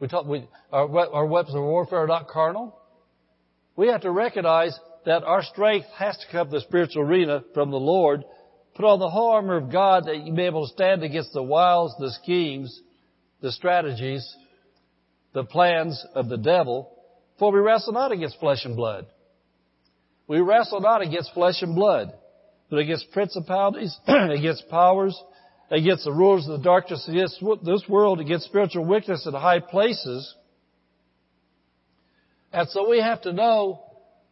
[0.00, 2.76] We talk, we, our, our weapons of warfare are not carnal.
[3.76, 7.70] We have to recognize that our strength has to come to the spiritual arena from
[7.70, 8.24] the Lord.
[8.74, 11.32] Put on the whole armor of God that you may be able to stand against
[11.32, 12.80] the wiles, the schemes,
[13.40, 14.26] the strategies,
[15.32, 16.90] the plans of the devil.
[17.38, 19.06] For we wrestle not against flesh and blood.
[20.28, 22.12] We wrestle not against flesh and blood,
[22.70, 25.20] but against principalities, against powers,
[25.70, 30.34] against the rulers of the darkness, against this world, against spiritual wickedness in high places.
[32.52, 33.82] And so we have to know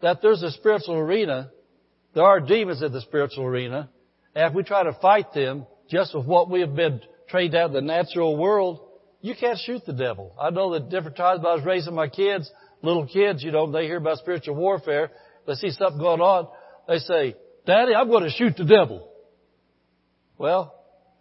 [0.02, 1.50] that there's a spiritual arena.
[2.14, 3.88] There are demons in the spiritual arena.
[4.35, 7.68] And if we try to fight them just with what we have been trained out
[7.68, 8.80] in the natural world,
[9.20, 10.35] you can't shoot the devil.
[10.40, 12.50] I know that different times when I was raising my kids,
[12.83, 15.11] little kids, you know, they hear about spiritual warfare,
[15.46, 16.48] they see something going on,
[16.88, 17.35] they say,
[17.66, 19.09] Daddy, I'm going to shoot the devil.
[20.38, 20.74] Well,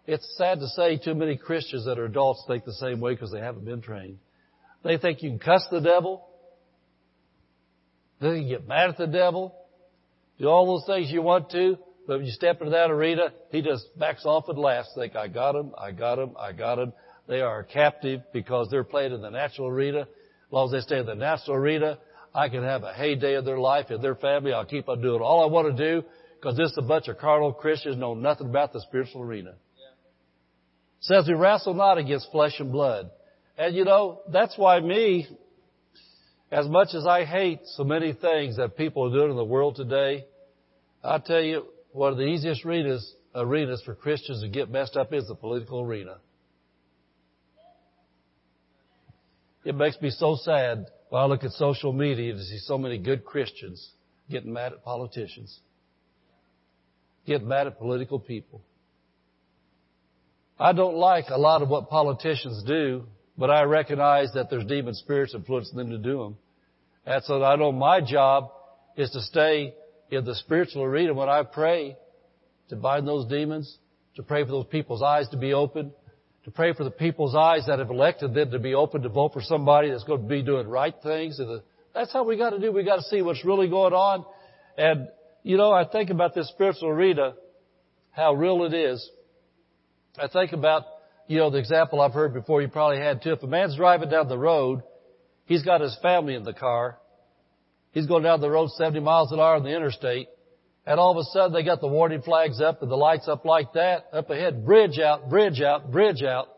[0.06, 3.30] it's sad to say too many Christians that are adults think the same way because
[3.30, 4.18] they haven't been trained.
[4.82, 6.26] They think you can cuss the devil.
[8.20, 9.54] They can get mad at the devil.
[10.38, 11.78] Do all those things you want to.
[12.06, 14.90] But when you step into that arena, he just backs off and laughs.
[14.94, 16.92] Think, I got him, I got him, I got him.
[17.28, 20.00] They are captive because they're playing in the natural arena.
[20.00, 20.06] As
[20.50, 21.98] long as they stay in the natural arena,
[22.34, 24.52] I can have a heyday of their life and their family.
[24.52, 26.06] I'll keep on doing all I want to do
[26.40, 29.54] because this is a bunch of carnal Christians know nothing about the spiritual arena.
[29.78, 29.86] Yeah.
[31.00, 33.10] Says we wrestle not against flesh and blood.
[33.58, 35.28] And you know, that's why me,
[36.50, 39.76] as much as I hate so many things that people are doing in the world
[39.76, 40.24] today,
[41.02, 45.12] I tell you, one of the easiest arenas, arenas for Christians to get messed up
[45.12, 46.18] is the political arena.
[49.64, 52.98] It makes me so sad when I look at social media to see so many
[52.98, 53.90] good Christians
[54.30, 55.58] getting mad at politicians,
[57.26, 58.62] getting mad at political people.
[60.58, 63.04] I don't like a lot of what politicians do,
[63.40, 66.36] but I recognize that there's demon spirits influencing them to do them.
[67.06, 68.50] And so I know my job
[68.98, 69.72] is to stay
[70.10, 71.96] in the spiritual arena when I pray,
[72.68, 73.78] to bind those demons,
[74.16, 75.90] to pray for those people's eyes to be open,
[76.44, 79.32] to pray for the people's eyes that have elected them to be open to vote
[79.32, 81.40] for somebody that's going to be doing right things.
[81.94, 82.70] That's how we got to do.
[82.70, 84.26] We got to see what's really going on.
[84.76, 85.08] And,
[85.44, 87.32] you know, I think about this spiritual arena,
[88.10, 89.08] how real it is.
[90.18, 90.84] I think about,
[91.30, 93.30] you know, the example I've heard before you probably had too.
[93.30, 94.82] If a man's driving down the road,
[95.44, 96.98] he's got his family in the car.
[97.92, 100.26] He's going down the road 70 miles an hour on the interstate.
[100.84, 103.44] And all of a sudden they got the warning flags up and the lights up
[103.44, 106.48] like that, up ahead, bridge out, bridge out, bridge out.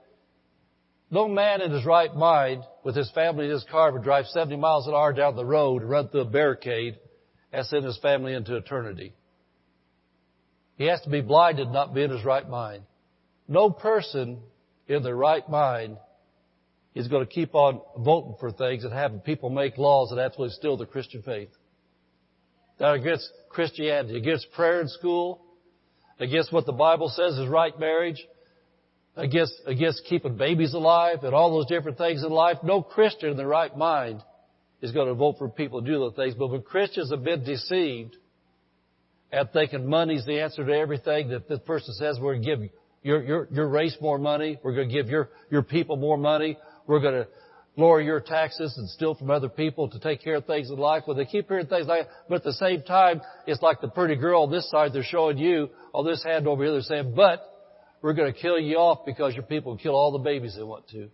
[1.10, 4.56] No man in his right mind with his family in his car would drive 70
[4.56, 6.98] miles an hour down the road and run through a barricade
[7.52, 9.12] and send his family into eternity.
[10.76, 12.84] He has to be blinded, not be in his right mind.
[13.46, 14.38] No person
[14.92, 15.96] in their right mind
[16.94, 20.54] is going to keep on voting for things and having people make laws that absolutely
[20.54, 21.48] steal the Christian faith.
[22.78, 25.40] That against Christianity, against prayer in school,
[26.18, 28.22] against what the Bible says is right marriage,
[29.16, 32.58] against, against keeping babies alive and all those different things in life.
[32.62, 34.22] No Christian in their right mind
[34.80, 36.34] is going to vote for people to do those things.
[36.34, 38.16] But when Christians have been deceived
[39.30, 42.60] and thinking money's the answer to everything, that this person says we're give
[43.02, 46.56] your, your, your race more money, we're going to give your, your people more money,
[46.86, 47.28] we're going to
[47.76, 51.04] lower your taxes and steal from other people to take care of things in life.
[51.06, 53.88] Well, they keep hearing things like that, but at the same time, it's like the
[53.88, 57.14] pretty girl on this side, they're showing you, on this hand over here, they're saying,
[57.16, 57.40] but
[58.02, 60.88] we're going to kill you off because your people kill all the babies they want
[60.88, 61.08] to.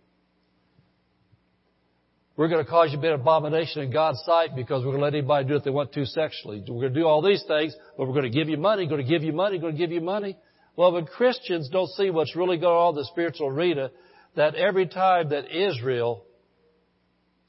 [2.35, 4.99] We're going to cause you to be an abomination in God's sight because we're going
[4.99, 6.59] to let anybody do what they want to sexually.
[6.61, 9.03] We're going to do all these things, but we're going to give you money, going
[9.03, 10.37] to give you money, going to give you money.
[10.75, 13.91] Well, when Christians don't see what's really going on in the spiritual arena,
[14.35, 16.23] that every time that Israel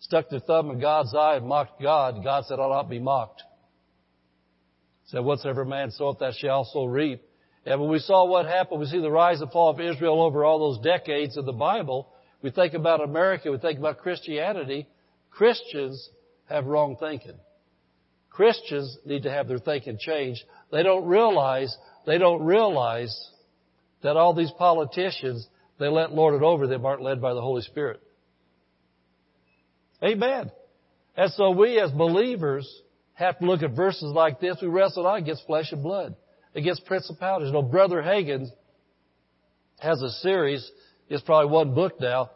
[0.00, 3.42] stuck their thumb in God's eye and mocked God, God said, I'll not be mocked.
[5.04, 7.22] He said, whatsoever man soweth, that shall also reap.
[7.66, 10.44] And when we saw what happened, we see the rise and fall of Israel over
[10.44, 12.08] all those decades of the Bible.
[12.42, 14.86] We think about America, we think about Christianity.
[15.30, 16.08] Christians
[16.48, 17.38] have wrong thinking.
[18.30, 20.42] Christians need to have their thinking changed.
[20.72, 21.76] They don't realize,
[22.06, 23.16] they don't realize
[24.02, 25.46] that all these politicians,
[25.78, 28.00] they let lord it over them aren't led by the Holy Spirit.
[30.02, 30.50] Amen.
[31.16, 32.66] And so we as believers
[33.14, 34.56] have to look at verses like this.
[34.62, 36.16] We wrestle not against flesh and blood
[36.54, 37.48] against principalities.
[37.48, 38.48] You know, Brother Hagin
[39.78, 40.68] has a series,
[41.08, 42.30] it's probably one book now,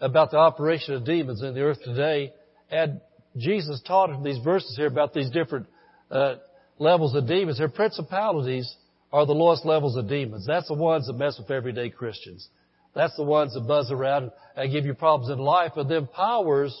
[0.00, 2.32] about the operation of demons in the earth today.
[2.70, 3.00] And
[3.36, 5.66] Jesus taught in these verses here about these different
[6.10, 6.36] uh,
[6.78, 7.58] levels of demons.
[7.58, 8.72] Here, principalities
[9.12, 10.46] are the lowest levels of demons.
[10.46, 12.48] That's the ones that mess with everyday Christians.
[12.94, 15.72] That's the ones that buzz around and give you problems in life.
[15.74, 16.76] But then powers,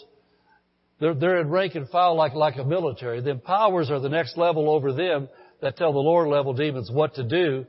[1.00, 3.20] they're, they're in rank and file like, like a military.
[3.20, 5.28] Then powers are the next level over them
[5.60, 7.66] that tell the lower level demons what to do.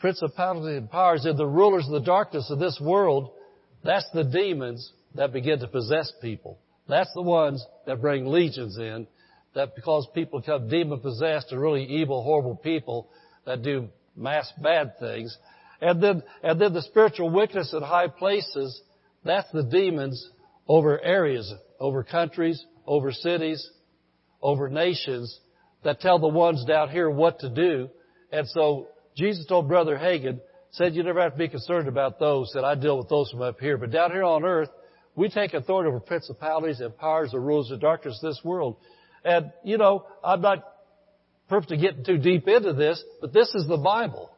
[0.00, 3.30] Principalities and powers are the rulers of the darkness of this world,
[3.84, 6.58] that's the demons that begin to possess people.
[6.88, 9.06] That's the ones that bring legions in,
[9.54, 13.08] that because people to become demon possessed are really evil, horrible people
[13.46, 15.36] that do mass bad things.
[15.80, 18.80] And then, and then the spiritual wickedness in high places,
[19.24, 20.30] that's the demons
[20.68, 23.68] over areas, over countries, over cities,
[24.40, 25.38] over nations
[25.84, 27.88] that tell the ones down here what to do.
[28.30, 32.50] And so Jesus told Brother Hagin, said you never have to be concerned about those,
[32.52, 33.76] said I deal with those from up here.
[33.76, 34.70] But down here on earth,
[35.14, 38.76] we take authority over principalities and powers and rules of darkness of this world.
[39.24, 40.64] And, you know, I'm not
[41.52, 44.30] perfect to get too deep into this, but this is the Bible.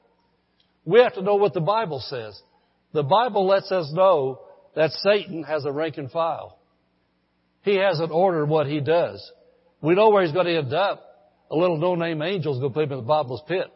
[0.85, 2.37] We have to know what the Bible says.
[2.92, 4.40] The Bible lets us know
[4.74, 6.59] that Satan has a rank and file.
[7.62, 9.31] He has an order in what he does.
[9.81, 11.03] We know where he's going to end up
[11.53, 13.72] a little no-name angel is going to put him in the bottomless pit.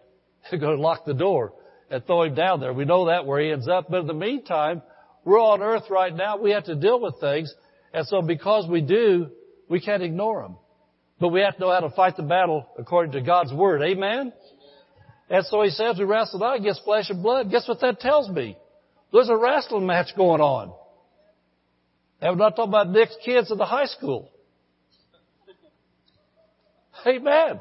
[0.51, 1.53] They're going to lock the door
[1.91, 2.73] and throw him down there.
[2.73, 3.87] We know that where he ends up.
[3.89, 4.83] But in the meantime,
[5.25, 6.39] we're on earth right now.
[6.39, 7.55] We have to deal with things.
[7.95, 9.29] And so because we do,
[9.69, 10.57] we can't ignore them.
[11.21, 13.83] But we have to know how to fight the battle according to God's Word.
[13.83, 14.33] Amen?
[15.31, 17.51] And so he says we wrestle not against flesh and blood.
[17.51, 18.57] Guess what that tells me?
[19.13, 20.73] There's a wrestling match going on.
[22.21, 24.31] And we're not talking about Nick's kids in the high school.
[27.07, 27.61] Amen.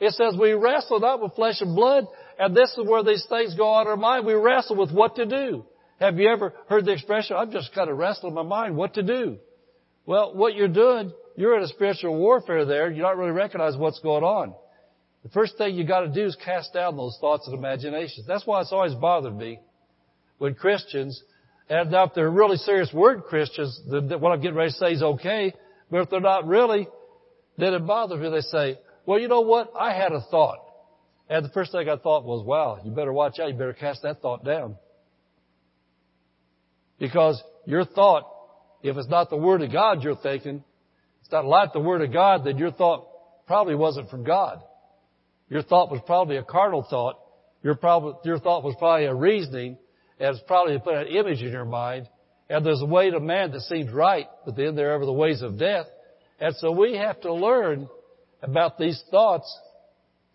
[0.00, 2.06] It says we wrestle not with flesh and blood,
[2.38, 4.26] and this is where these things go on in our mind.
[4.26, 5.64] We wrestle with what to do.
[6.00, 9.02] Have you ever heard the expression, I'm just kind of wrestling my mind what to
[9.02, 9.38] do?
[10.04, 12.90] Well, what you're doing, you're in a spiritual warfare there.
[12.90, 14.54] You don't really recognize what's going on.
[15.22, 18.26] The first thing you got to do is cast down those thoughts and imaginations.
[18.26, 19.60] That's why it's always bothered me
[20.38, 21.22] when Christians,
[21.68, 25.02] and now if they're really serious word Christians, what I'm getting ready to say is
[25.02, 25.52] okay,
[25.90, 26.88] but if they're not really,
[27.58, 28.30] then it bothers me.
[28.30, 29.72] They say, well, you know what?
[29.78, 30.58] I had a thought.
[31.28, 33.48] And the first thing I thought was, wow, you better watch out.
[33.48, 34.76] You better cast that thought down.
[36.98, 38.24] Because your thought,
[38.82, 40.62] if it's not the Word of God you're thinking,
[41.26, 43.08] it's not like the Word of God, then your thought
[43.48, 44.62] probably wasn't from God.
[45.48, 47.16] Your thought was probably a carnal thought.
[47.64, 49.76] Your, probably, your thought was probably a reasoning,
[50.20, 52.08] and it's probably put an image in your mind.
[52.48, 55.42] And there's a way to man that seems right, but then there are the ways
[55.42, 55.86] of death.
[56.38, 57.88] And so we have to learn
[58.40, 59.52] about these thoughts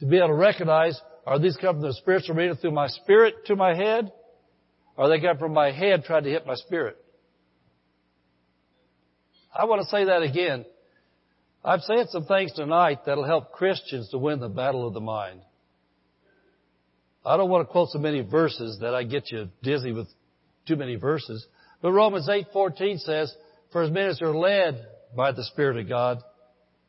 [0.02, 3.46] to be able to recognize, are these coming from the spiritual arena through my spirit
[3.46, 4.12] to my head?
[4.98, 6.98] Or are they coming from my head trying to hit my spirit?
[9.58, 10.66] I want to say that again.
[11.64, 15.41] I've said some things tonight that'll help Christians to win the battle of the mind.
[17.24, 20.07] I don't want to quote so many verses that I get you dizzy with
[20.68, 21.45] too many verses.
[21.82, 23.36] But Romans 8:14 says,
[23.72, 26.24] "For as many as are led by the Spirit of God,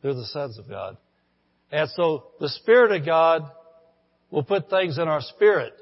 [0.00, 0.96] they're the sons of God."
[1.70, 3.50] And so the Spirit of God
[4.30, 5.74] will put things in our spirit,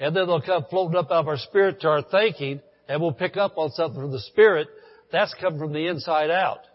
[0.00, 3.12] and then they'll come floating up out of our spirit to our thinking, and we'll
[3.12, 4.68] pick up on something from the Spirit.
[5.12, 6.66] That's come from the inside out.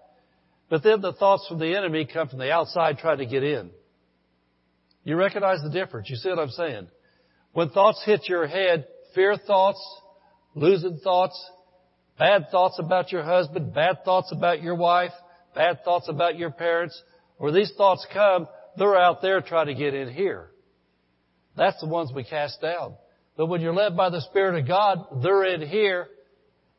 [0.69, 3.69] But then the thoughts from the enemy come from the outside trying to get in.
[5.03, 6.09] You recognize the difference.
[6.09, 6.87] You see what I'm saying?
[7.53, 9.79] When thoughts hit your head, fear thoughts,
[10.55, 11.39] losing thoughts,
[12.17, 15.11] bad thoughts about your husband, bad thoughts about your wife,
[15.53, 16.99] bad thoughts about your parents,
[17.37, 18.47] where these thoughts come,
[18.77, 20.49] they're out there trying to get in here.
[21.55, 22.95] That's the ones we cast down.
[23.37, 26.07] But when you're led by the Spirit of God, they're in here,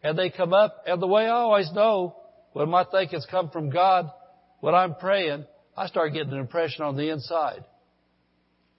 [0.03, 2.17] and they come up, and the way I always know
[2.57, 4.11] when my thinkings come from God,
[4.61, 5.45] when I'm praying,
[5.77, 7.63] I start getting an impression on the inside.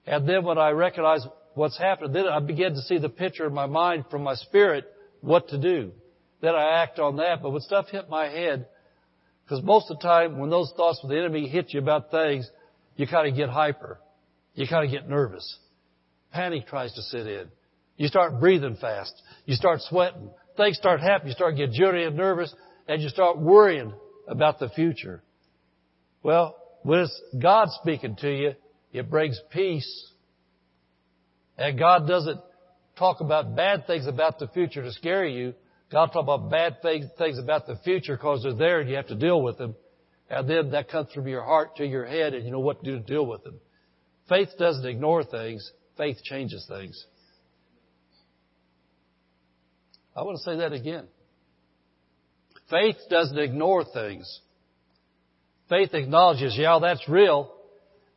[0.04, 1.24] And then when I recognize
[1.54, 4.84] what's happened, then I begin to see the picture in my mind from my spirit
[5.20, 5.92] what to do.
[6.40, 7.40] Then I act on that.
[7.40, 8.66] But when stuff hit my head,
[9.44, 12.50] because most of the time when those thoughts from the enemy hit you about things,
[12.96, 14.00] you kind of get hyper.
[14.56, 15.56] You kind of get nervous.
[16.32, 17.46] Panic tries to sit in.
[17.96, 19.14] You start breathing fast.
[19.46, 20.30] You start sweating.
[20.56, 21.28] Things start happening.
[21.28, 22.52] You start getting jittery and nervous
[22.88, 23.92] and you start worrying
[24.26, 25.22] about the future.
[26.22, 28.52] Well, when it's God speaking to you,
[28.92, 30.12] it brings peace.
[31.58, 32.40] And God doesn't
[32.98, 35.54] talk about bad things about the future to scare you.
[35.92, 39.14] God talks about bad things, about the future because they're there and you have to
[39.14, 39.74] deal with them.
[40.30, 42.90] And then that comes from your heart to your head and you know what to
[42.90, 43.58] do to deal with them.
[44.28, 45.70] Faith doesn't ignore things.
[45.96, 47.06] Faith changes things.
[50.14, 51.06] I want to say that again.
[52.70, 54.40] Faith doesn't ignore things.
[55.68, 57.52] Faith acknowledges, yeah, that's real.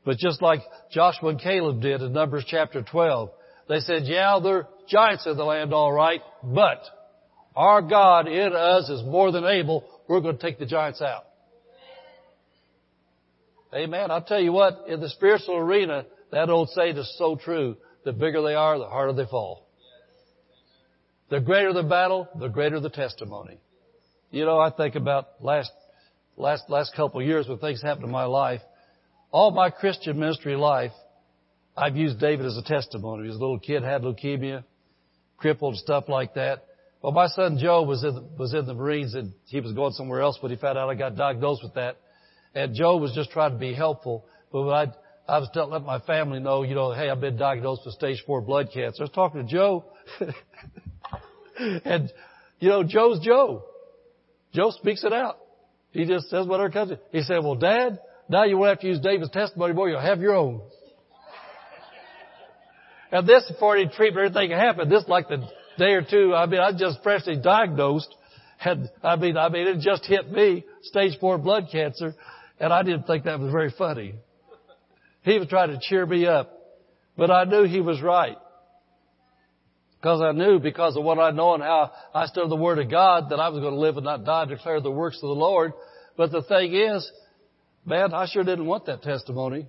[0.06, 3.30] But just like Joshua and Caleb did in Numbers chapter 12,
[3.70, 6.82] they said, yeah, there are giants in the land all right, but
[7.56, 9.86] our God in us is more than able.
[10.08, 11.26] We're going to take the giants out.
[13.74, 14.12] Amen.
[14.12, 17.78] I'll tell you what, in the spiritual arena, that old saying is so true.
[18.04, 19.68] The bigger they are, the harder they fall.
[21.30, 23.60] The greater the battle, the greater the testimony.
[24.32, 25.72] You know, I think about last,
[26.38, 28.62] last, last couple of years when things happened in my life.
[29.30, 30.94] All my Christian ministry life,
[31.76, 33.28] I've used David as a testimony.
[33.28, 34.64] A little kid, had leukemia,
[35.36, 36.64] crippled, stuff like that.
[37.02, 39.92] Well, my son Joe was in the, was in the Marines and he was going
[39.94, 41.98] somewhere else, but he found out I got diagnosed with that.
[42.56, 44.26] And Joe was just trying to be helpful.
[44.54, 44.88] But I,
[45.28, 48.24] I was telling, let my family know, you know, hey, I've been diagnosed with stage
[48.26, 49.02] four blood cancer.
[49.02, 49.84] I was talking to Joe.
[51.60, 52.10] and,
[52.60, 53.66] you know, Joe's Joe.
[54.54, 55.38] Joe speaks it out.
[55.92, 56.94] He just says whatever comes.
[57.12, 58.00] He said, well, Dad,
[58.30, 60.62] now you won't have to use David's testimony boy, You'll have your own.
[63.12, 65.48] and this, before any treatment or anything happened, this like the
[65.78, 68.14] day or two, I mean, I just freshly diagnosed.
[68.58, 72.14] Had, I mean, I mean, it just hit me, stage four blood cancer,
[72.60, 74.14] and I didn't think that was very funny.
[75.24, 76.52] He was trying to cheer me up,
[77.18, 78.38] but I knew he was right.
[80.02, 82.90] Because I knew, because of what I know and how I stood the Word of
[82.90, 85.36] God, that I was going to live and not die, declare the works of the
[85.36, 85.74] Lord.
[86.18, 87.10] But the thing is,
[87.86, 89.68] man, I sure didn't want that testimony.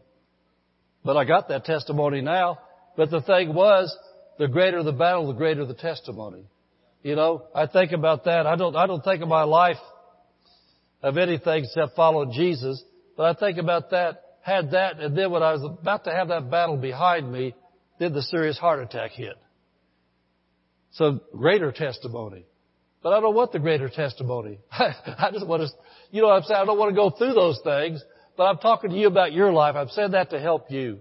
[1.04, 2.60] But I got that testimony now.
[2.96, 3.94] But the thing was,
[4.38, 6.44] the greater the battle, the greater the testimony.
[7.02, 8.46] You know, I think about that.
[8.46, 9.76] I don't, I don't think of my life
[11.02, 12.82] of anything except following Jesus.
[13.18, 16.28] But I think about that, had that, and then when I was about to have
[16.28, 17.54] that battle behind me,
[17.98, 19.36] then the serious heart attack hit.
[20.92, 22.44] So greater testimony.
[23.02, 24.60] But I don't want the greater testimony.
[24.70, 25.68] I just want to,
[26.10, 26.60] you know what I'm saying?
[26.60, 28.02] I don't want to go through those things,
[28.36, 29.74] but I'm talking to you about your life.
[29.74, 31.00] I've said that to help you.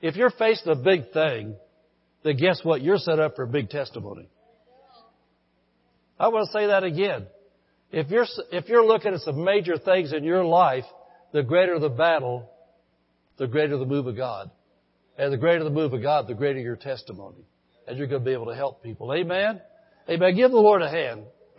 [0.00, 1.54] If you're facing a big thing,
[2.24, 2.82] then guess what?
[2.82, 4.28] You're set up for a big testimony.
[6.18, 7.26] I want to say that again.
[7.92, 10.84] If you're, if you're looking at some major things in your life,
[11.32, 12.50] the greater the battle,
[13.36, 14.50] the greater the move of God.
[15.18, 17.44] And the greater the move of God, the greater your testimony
[17.86, 19.12] and you're going to be able to help people.
[19.12, 19.60] Amen?
[20.08, 20.36] Amen.
[20.36, 21.24] Give the Lord a hand.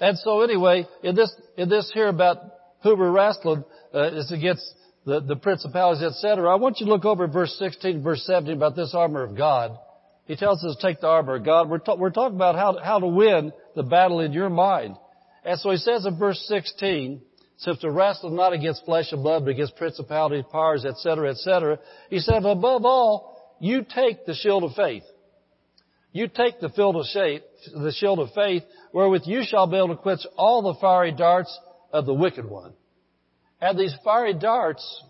[0.00, 2.38] and so anyway, in this, in this here about
[2.82, 4.64] who we're wrestling, uh, is against
[5.06, 6.50] the, the principalities, etc.
[6.50, 9.78] I want you to look over verse 16, verse 17 about this armor of God.
[10.26, 11.68] He tells us to take the armor of God.
[11.68, 14.96] We're, ta- we're talking about how, how to win the battle in your mind.
[15.44, 17.20] And so he says in verse 16,
[17.56, 21.78] since the wrestle not against flesh and blood, but against principalities, powers, etc., etc.
[22.10, 25.04] He said, above all, you take the shield of faith.
[26.12, 29.96] You take the field of the shield of faith, wherewith you shall be able to
[29.96, 31.58] quench all the fiery darts
[31.92, 32.72] of the wicked one.
[33.60, 35.02] And these fiery darts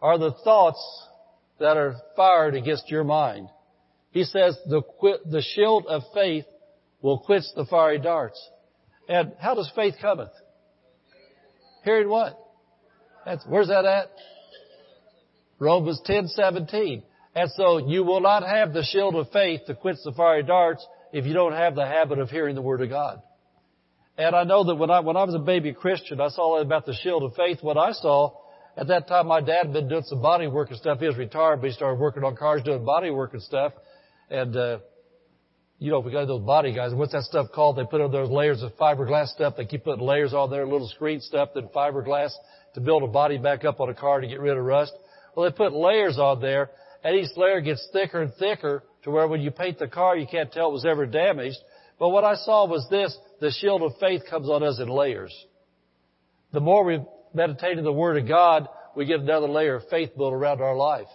[0.00, 0.80] are the thoughts
[1.58, 3.48] that are fired against your mind.
[4.12, 4.82] He says the,
[5.26, 6.44] the shield of faith
[7.02, 8.40] will quench the fiery darts.
[9.08, 10.30] And how does faith cometh?
[11.86, 12.36] Hearing what?
[13.24, 14.10] That's, where's that at?
[15.60, 17.04] Romans 10, 17.
[17.36, 20.84] And so you will not have the shield of faith to quench the fiery darts
[21.12, 23.22] if you don't have the habit of hearing the Word of God.
[24.18, 26.62] And I know that when I, when I was a baby Christian, I saw that
[26.62, 27.58] about the shield of faith.
[27.62, 28.32] What I saw,
[28.76, 30.98] at that time my dad had been doing some body work and stuff.
[30.98, 33.74] He was retired, but he started working on cars doing body work and stuff.
[34.28, 34.78] And, uh,
[35.78, 36.94] you know, we got those body guys.
[36.94, 37.76] What's that stuff called?
[37.76, 39.54] They put on those layers of fiberglass stuff.
[39.56, 42.30] They keep putting layers on there, little screen stuff, then fiberglass
[42.74, 44.92] to build a body back up on a car to get rid of rust.
[45.34, 46.70] Well, they put layers on there,
[47.04, 50.26] and each layer gets thicker and thicker to where when you paint the car, you
[50.26, 51.58] can't tell it was ever damaged.
[51.98, 55.34] But what I saw was this, the shield of faith comes on us in layers.
[56.52, 57.00] The more we
[57.34, 58.66] meditate in the Word of God,
[58.96, 61.06] we get another layer of faith built around our life.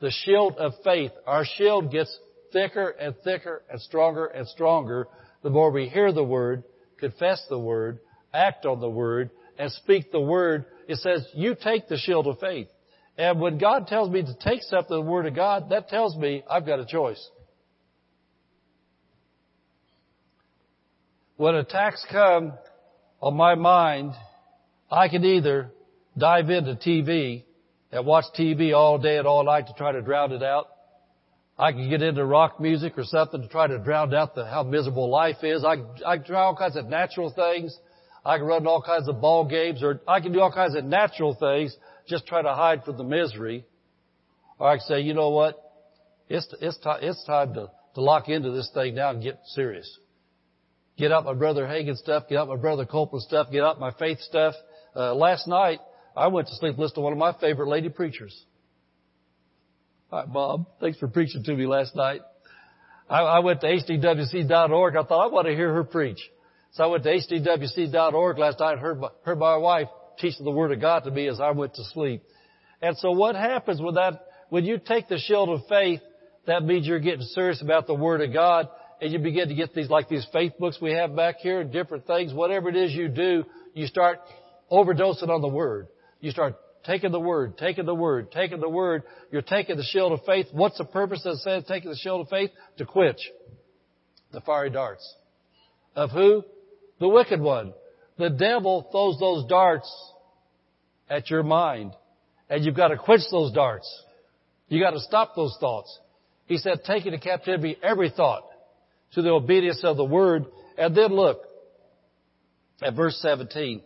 [0.00, 2.18] The shield of faith, our shield gets
[2.52, 5.08] thicker and thicker and stronger and stronger
[5.42, 6.64] the more we hear the Word,
[6.98, 8.00] confess the Word,
[8.32, 10.64] act on the Word, and speak the Word.
[10.88, 12.68] It says, you take the shield of faith.
[13.18, 16.42] And when God tells me to take something, the Word of God, that tells me
[16.50, 17.24] I've got a choice.
[21.36, 22.52] When attacks come
[23.20, 24.12] on my mind,
[24.90, 25.70] I can either
[26.16, 27.44] dive into TV
[27.92, 30.66] and watch TV all day and all night to try to drown it out,
[31.58, 34.62] I can get into rock music or something to try to drown out the, how
[34.62, 35.64] miserable life is.
[35.64, 37.76] I, I can try all kinds of natural things.
[38.24, 40.84] I can run all kinds of ball games or I can do all kinds of
[40.84, 41.74] natural things
[42.06, 43.64] just try to hide from the misery.
[44.58, 45.62] Or I can say, you know what?
[46.28, 49.98] It's, it's, t- it's time to, to lock into this thing now and get serious.
[50.98, 53.92] Get out my brother Hagin stuff, get out my brother Copeland stuff, get out my
[53.92, 54.54] faith stuff.
[54.94, 55.78] Uh, last night,
[56.16, 58.44] I went to sleep listening to one of my favorite lady preachers.
[60.10, 60.66] Hi, Bob.
[60.80, 62.20] Thanks for preaching to me last night.
[63.10, 64.96] I, I went to hdwc.org.
[64.96, 66.18] I thought I want to hear her preach.
[66.72, 69.88] So I went to hdwc.org last night and heard my, heard my wife
[70.20, 72.22] teaching the Word of God to me as I went to sleep.
[72.80, 76.00] And so what happens when that, when you take the shield of faith,
[76.46, 78.68] that means you're getting serious about the Word of God
[79.00, 81.72] and you begin to get these, like these faith books we have back here and
[81.72, 82.32] different things.
[82.32, 83.44] Whatever it is you do,
[83.74, 84.20] you start
[84.70, 85.88] overdosing on the Word.
[86.20, 86.54] You start
[86.86, 89.02] taking the word, taking the word, taking the word.
[89.30, 90.46] You're taking the shield of faith.
[90.52, 92.50] What's the purpose of saying taking the shield of faith?
[92.78, 93.18] To quench
[94.32, 95.14] the fiery darts.
[95.94, 96.44] Of who?
[97.00, 97.74] The wicked one.
[98.18, 99.92] The devil throws those darts
[101.10, 101.92] at your mind.
[102.48, 103.90] And you've got to quench those darts.
[104.68, 105.98] You got to stop those thoughts.
[106.46, 108.44] He said, take into captivity every thought
[109.12, 110.46] to the obedience of the word.
[110.78, 111.40] And then look
[112.80, 113.82] at verse 17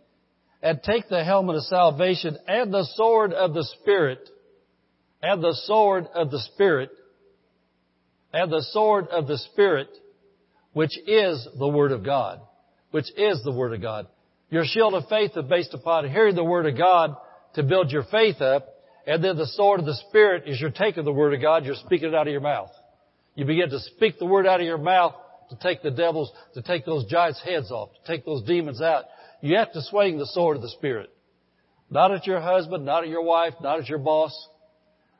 [0.61, 4.19] and take the helmet of salvation and the sword of the Spirit,
[5.21, 6.91] and the sword of the Spirit,
[8.33, 9.89] and the sword of the Spirit,
[10.73, 12.39] which is the Word of God.
[12.91, 14.07] Which is the Word of God.
[14.49, 17.15] Your shield of faith is based upon hearing the Word of God
[17.55, 18.67] to build your faith up,
[19.07, 21.75] and then the sword of the Spirit is you're taking the Word of God, you're
[21.75, 22.69] speaking it out of your mouth.
[23.35, 25.15] You begin to speak the Word out of your mouth
[25.49, 29.05] to take the devils, to take those giants' heads off, to take those demons out.
[29.41, 31.09] You have to swing the sword of the Spirit.
[31.89, 34.31] Not at your husband, not at your wife, not at your boss,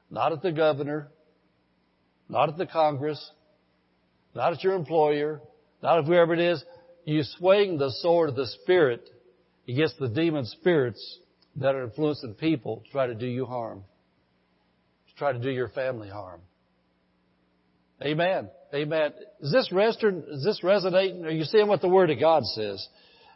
[0.09, 1.09] not at the governor,
[2.29, 3.31] not at the Congress,
[4.33, 5.41] not at your employer,
[5.83, 6.63] not at whoever it is.
[7.03, 9.09] You swing the sword of the Spirit
[9.67, 11.19] against the demon spirits
[11.57, 13.83] that are influencing people to try to do you harm,
[15.09, 16.41] to try to do your family harm.
[18.01, 18.49] Amen.
[18.73, 19.11] Amen.
[19.41, 21.25] Is this resting, is this resonating?
[21.25, 22.87] Are you seeing what the Word of God says?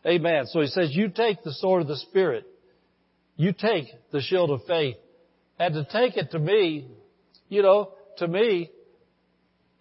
[0.05, 0.45] Amen.
[0.47, 2.45] So he says, you take the sword of the Spirit.
[3.37, 4.97] You take the shield of faith.
[5.57, 6.87] And to take it to me,
[7.49, 8.69] you know, to me,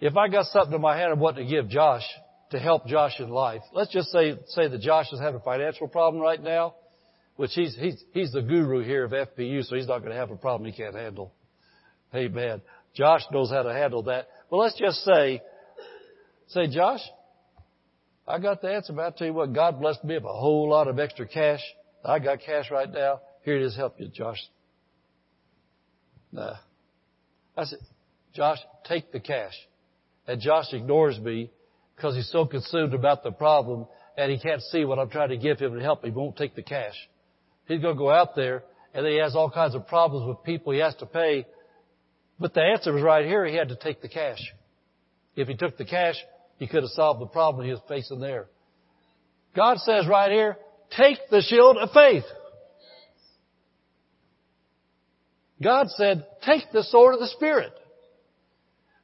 [0.01, 2.05] if I got something in my hand I want to give Josh
[2.51, 5.89] to help Josh in life, let's just say, say that Josh is having a financial
[5.89, 6.75] problem right now,
[7.37, 10.31] which he's, he's, he's the guru here of FPU, so he's not going to have
[10.31, 11.33] a problem he can't handle.
[12.15, 12.63] Amen.
[12.95, 14.29] Josh knows how to handle that.
[14.51, 15.43] Well, let's just say,
[16.49, 17.01] say, Josh,
[18.27, 20.69] I got the answer, but I tell you what, God blessed me with a whole
[20.71, 21.61] lot of extra cash.
[22.05, 23.21] I got cash right now.
[23.45, 24.39] Here it is, help you, Josh.
[26.33, 26.57] Nah.
[27.57, 27.79] I said,
[28.35, 29.53] Josh, take the cash.
[30.27, 31.51] And Josh ignores me
[31.95, 35.37] because he's so consumed about the problem and he can't see what I'm trying to
[35.37, 36.05] give him to help.
[36.05, 36.95] He won't take the cash.
[37.67, 38.65] He's going to go out there
[38.95, 41.47] and he has all kinds of problems with people he has to pay.
[42.41, 43.45] But the answer was right here.
[43.45, 44.41] He had to take the cash.
[45.37, 46.17] If he took the cash,
[46.59, 48.47] he could have solved the problem he was facing there.
[49.55, 50.57] God says right here,
[50.97, 52.25] take the shield of faith.
[55.63, 57.73] God said, take the sword of the Spirit.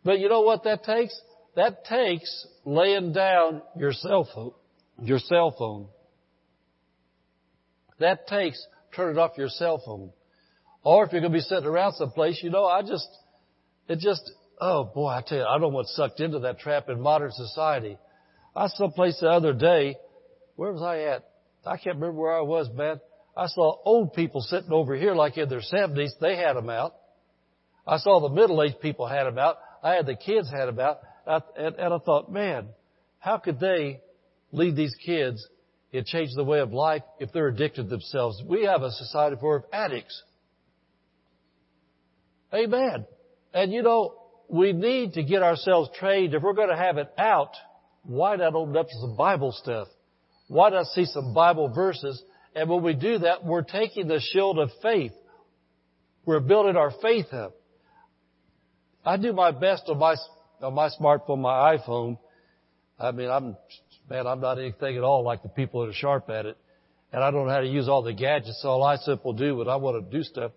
[0.05, 1.19] But you know what that takes?
[1.57, 4.53] That takes laying down your cell phone.
[5.03, 5.89] Your cell phone.
[7.99, 10.11] That takes turning off your cell phone.
[10.83, 13.09] Or if you're going to be sitting around someplace, you know, I just,
[13.89, 14.31] it just,
[14.61, 17.99] oh boy, I tell you, I don't want sucked into that trap in modern society.
[18.55, 19.97] I saw place the other day,
[20.57, 21.29] where was I at?
[21.65, 23.01] I can't remember where I was, man.
[23.37, 26.11] I saw old people sitting over here like in their 70s.
[26.21, 26.95] They had them out.
[27.87, 29.57] I saw the middle-aged people had them out.
[29.83, 31.01] I had the kids had them out.
[31.57, 32.69] And, and I thought, man,
[33.19, 34.01] how could they
[34.53, 35.47] lead these kids
[35.93, 38.43] and change the way of life if they're addicted themselves?
[38.47, 40.23] We have a society full of addicts.
[42.53, 43.07] Amen.
[43.55, 44.20] And you know,
[44.51, 46.35] we need to get ourselves trained.
[46.35, 47.53] If we're going to have it out,
[48.03, 49.89] why not open up some Bible stuff?
[50.49, 52.23] Why not see some Bible verses?
[52.55, 55.13] And when we do that, we're taking the shield of faith.
[56.27, 57.55] We're building our faith up.
[59.05, 60.17] I do my best on my
[60.61, 62.19] on my smartphone, my iPhone.
[62.99, 63.57] I mean, I'm
[64.11, 66.59] man, I'm not anything at all like the people that are sharp at it,
[67.13, 68.61] and I don't know how to use all the gadgets.
[68.61, 70.53] So all I simply do when I want to do stuff,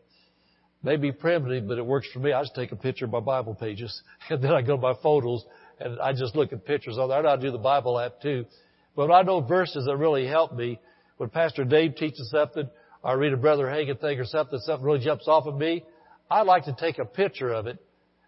[0.83, 2.33] may be primitive, but it works for me.
[2.33, 4.93] I just take a picture of my Bible pages, and then I go to my
[5.01, 5.43] photos,
[5.79, 7.25] and I just look at pictures on there.
[7.25, 8.45] I do the Bible app too.
[8.95, 10.79] But I know verses that really help me.
[11.17, 12.69] When Pastor Dave teaches something,
[13.01, 15.83] or I read a Brother Hagin thing or something, something really jumps off of me,
[16.29, 17.77] I like to take a picture of it.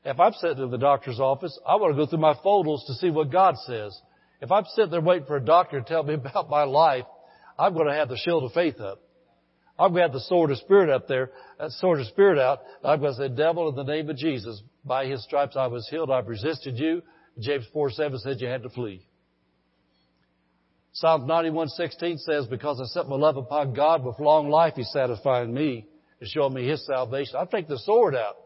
[0.03, 2.93] If I'm sitting in the doctor's office, I want to go through my photos to
[2.93, 3.99] see what God says.
[4.41, 7.06] If I'm sitting there waiting for a doctor to tell me about my life,
[7.58, 9.01] I'm going to have the shield of faith up.
[9.78, 12.59] I'm going to have the sword of spirit up there, that sword of spirit out.
[12.84, 15.88] I'm going to say, devil, in the name of Jesus, by his stripes I was
[15.89, 16.11] healed.
[16.11, 17.01] I've resisted you.
[17.39, 19.05] James 4, 7 said you had to flee.
[20.93, 25.53] Psalm 91:16 says, because I set my love upon God with long life, He's satisfying
[25.53, 25.86] me
[26.21, 27.36] and showing me His salvation.
[27.38, 28.38] I take the sword out.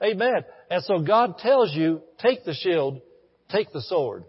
[0.00, 0.44] Amen.
[0.70, 3.00] And so God tells you, take the shield,
[3.50, 4.24] take the sword.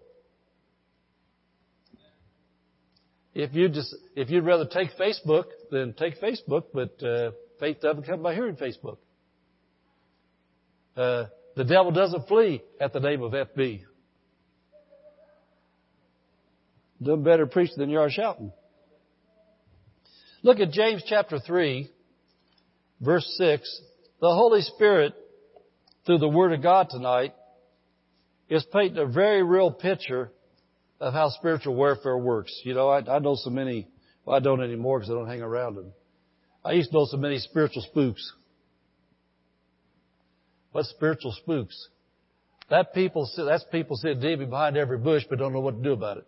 [3.35, 5.45] If you just, if you'd rather take Facebook,
[5.75, 8.97] then take Facebook, but uh, faith doesn't come by hearing Facebook.
[10.95, 13.81] Uh, the devil doesn't flee at the name of FB.
[17.01, 18.51] Done better preach than you are shouting.
[20.43, 21.89] Look at James chapter 3,
[23.01, 23.81] verse 6.
[24.21, 25.13] The Holy Spirit,
[26.05, 27.33] through the Word of God tonight,
[28.49, 30.31] is painting a very real picture
[30.99, 32.53] of how spiritual warfare works.
[32.63, 33.87] You know, I, I know so many,
[34.25, 35.91] well, I don't anymore because I don't hang around them.
[36.63, 38.33] I used to know so many spiritual spooks.
[40.71, 41.89] What spiritual spooks?
[42.69, 45.93] That people, that's people sitting deep behind every bush but don't know what to do
[45.93, 46.25] about it.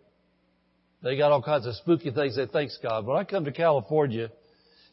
[1.02, 3.06] They got all kinds of spooky things they think's God.
[3.06, 4.30] When I come to California,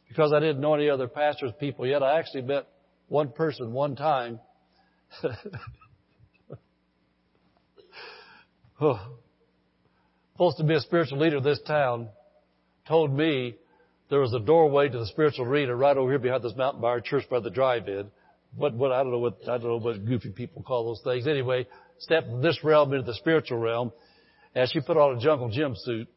[0.09, 2.67] because I didn't know any other pastors, people yet, I actually met
[3.09, 4.41] one person one time.
[10.33, 12.09] supposed to be a spiritual leader of this town,
[12.87, 13.57] told me
[14.11, 16.89] there was a doorway to the spiritual arena right over here behind this mountain by
[16.89, 18.11] our church by the drive-in.
[18.57, 21.27] What, what, I don't know what, I don't know what goofy people call those things.
[21.27, 21.67] Anyway,
[21.99, 23.93] stepped this realm into the spiritual realm,
[24.55, 26.09] and she put on a jungle gym suit.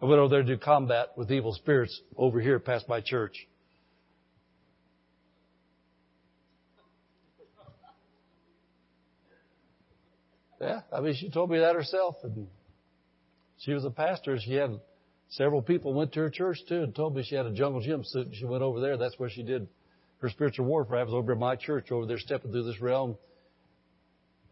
[0.00, 3.48] I went over there to do combat with evil spirits over here past my church.
[10.60, 12.46] Yeah, I mean, she told me that herself, and
[13.58, 14.38] she was a pastor.
[14.38, 14.78] She had
[15.32, 18.04] several people went to her church too and told me she had a jungle gym
[18.04, 18.96] suit and she went over there.
[18.96, 19.68] That's where she did
[20.20, 20.98] her spiritual warfare.
[20.98, 23.16] I was over at my church over there stepping through this realm.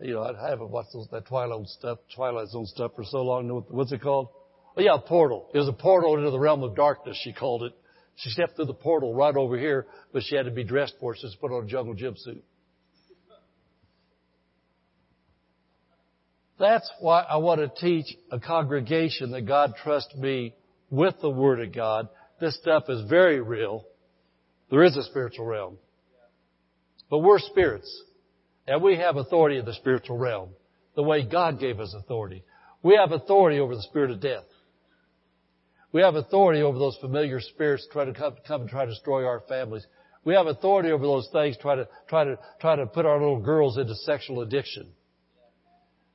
[0.01, 3.49] You know, I haven't watched those, that Twilight stuff, Twilight Zone stuff for so long.
[3.69, 4.29] What's it called?
[4.77, 5.51] Oh yeah, portal.
[5.53, 7.73] It was a portal into the realm of darkness, she called it.
[8.17, 11.15] She stepped through the portal right over here, but she had to be dressed for
[11.15, 12.43] it, so she put on a jungle gym suit.
[16.59, 20.55] That's why I want to teach a congregation that God trusts me
[20.91, 22.09] with the Word of God.
[22.41, 23.85] This stuff is very real.
[24.71, 25.79] There is a spiritual realm.
[27.09, 28.03] But we're spirits.
[28.67, 30.51] And we have authority in the spiritual realm.
[30.97, 32.45] The way God gave us authority.
[32.83, 34.45] We have authority over the spirit of death.
[35.93, 39.25] We have authority over those familiar spirits trying to come, come and try to destroy
[39.25, 39.87] our families.
[40.25, 43.41] We have authority over those things try to, try to, try to put our little
[43.41, 44.89] girls into sexual addiction.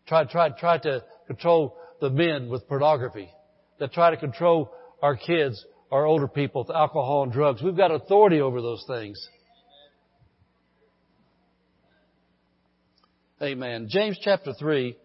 [0.07, 3.29] Try, try, try to control the men with pornography.
[3.79, 4.71] That try to control
[5.01, 7.61] our kids, our older people with alcohol and drugs.
[7.61, 9.17] We've got authority over those things.
[13.41, 13.87] Amen.
[13.89, 14.95] James chapter 3.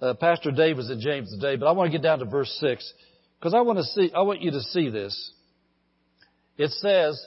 [0.00, 2.56] Uh, Pastor Dave was in James today, but I want to get down to verse
[2.60, 2.92] 6
[3.38, 5.32] because I want to see, I want you to see this.
[6.56, 7.22] It says,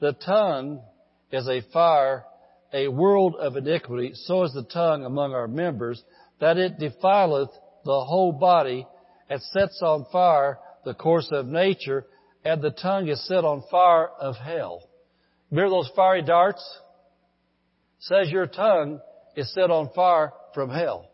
[0.00, 0.82] the tongue
[1.30, 2.24] is a fire,
[2.72, 6.02] a world of iniquity, so is the tongue among our members,
[6.40, 7.50] that it defileth
[7.84, 8.86] the whole body
[9.28, 12.06] and sets on fire the course of nature,
[12.44, 14.88] and the tongue is set on fire of hell.
[15.50, 16.62] Remember those fiery darts?
[18.00, 19.00] says your tongue
[19.36, 21.10] is set on fire from hell.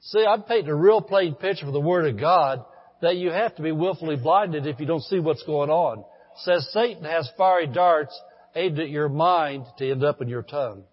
[0.00, 2.64] See, I'm painting a real plain picture for the Word of God
[3.00, 6.04] that you have to be willfully blinded if you don't see what's going on.
[6.36, 8.18] Says Satan has fiery darts
[8.54, 10.84] aimed at your mind to end up in your tongue.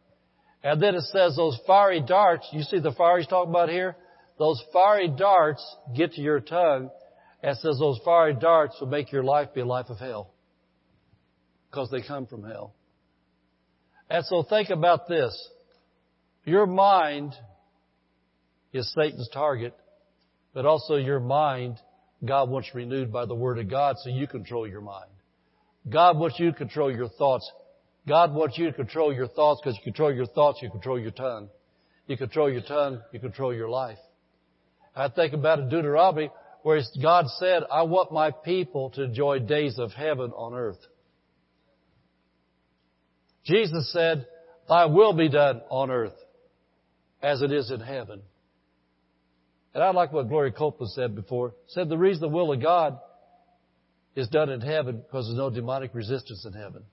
[0.63, 3.95] And then it says those fiery darts, you see the fire he's talking about here?
[4.41, 5.63] Those fiery darts
[5.95, 6.89] get to your tongue
[7.43, 10.33] and says those fiery darts will make your life be a life of hell.
[11.69, 12.73] Because they come from hell.
[14.09, 15.31] And so think about this.
[16.43, 17.35] Your mind
[18.73, 19.75] is Satan's target,
[20.55, 21.77] but also your mind,
[22.25, 25.11] God wants renewed by the Word of God so you control your mind.
[25.87, 27.47] God wants you to control your thoughts.
[28.07, 31.11] God wants you to control your thoughts because you control your thoughts, you control your
[31.11, 31.47] tongue.
[32.07, 33.99] You control your tongue, you control your life.
[34.95, 36.29] I think about in Deuteronomy
[36.63, 40.79] where God said, I want my people to enjoy days of heaven on earth.
[43.45, 44.27] Jesus said,
[44.67, 46.13] Thy will be done on earth
[47.21, 48.21] as it is in heaven.
[49.73, 51.53] And I like what Gloria Copeland said before.
[51.67, 52.99] Said the reason the will of God
[54.15, 56.83] is done in heaven because there's no demonic resistance in heaven.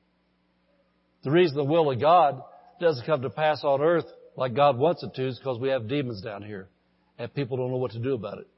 [1.24, 2.40] The reason the will of God
[2.80, 5.88] doesn't come to pass on earth like God wants it to is because we have
[5.88, 6.68] demons down here
[7.18, 8.48] and people don't know what to do about it.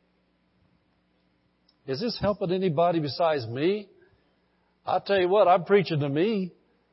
[1.86, 3.88] Is this helping anybody besides me?
[4.86, 6.52] I'll tell you what, I'm preaching to me.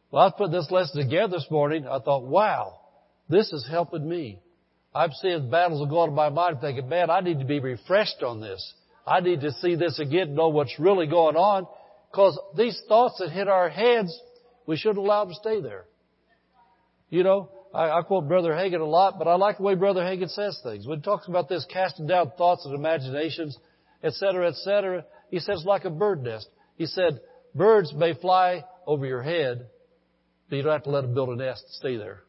[0.10, 1.86] Well, I put this lesson together this morning.
[1.88, 2.80] I thought, wow,
[3.30, 4.40] this is helping me.
[4.96, 7.60] I'm seeing battles that go on in my mind thinking, man, I need to be
[7.60, 8.74] refreshed on this.
[9.06, 11.68] I need to see this again, know what's really going on.
[12.10, 14.18] Because these thoughts that hit our heads,
[14.66, 15.86] we shouldn't allow them to stay there.
[17.10, 20.02] You know, I, I quote Brother Hagin a lot, but I like the way Brother
[20.02, 20.88] Hagin says things.
[20.88, 23.56] When he talks about this casting down thoughts and imaginations,
[24.04, 26.50] etc., etc., he says like a bird nest.
[26.76, 27.20] He said,
[27.54, 29.68] birds may fly over your head,
[30.50, 32.24] but you don't have to let them build a nest to stay there.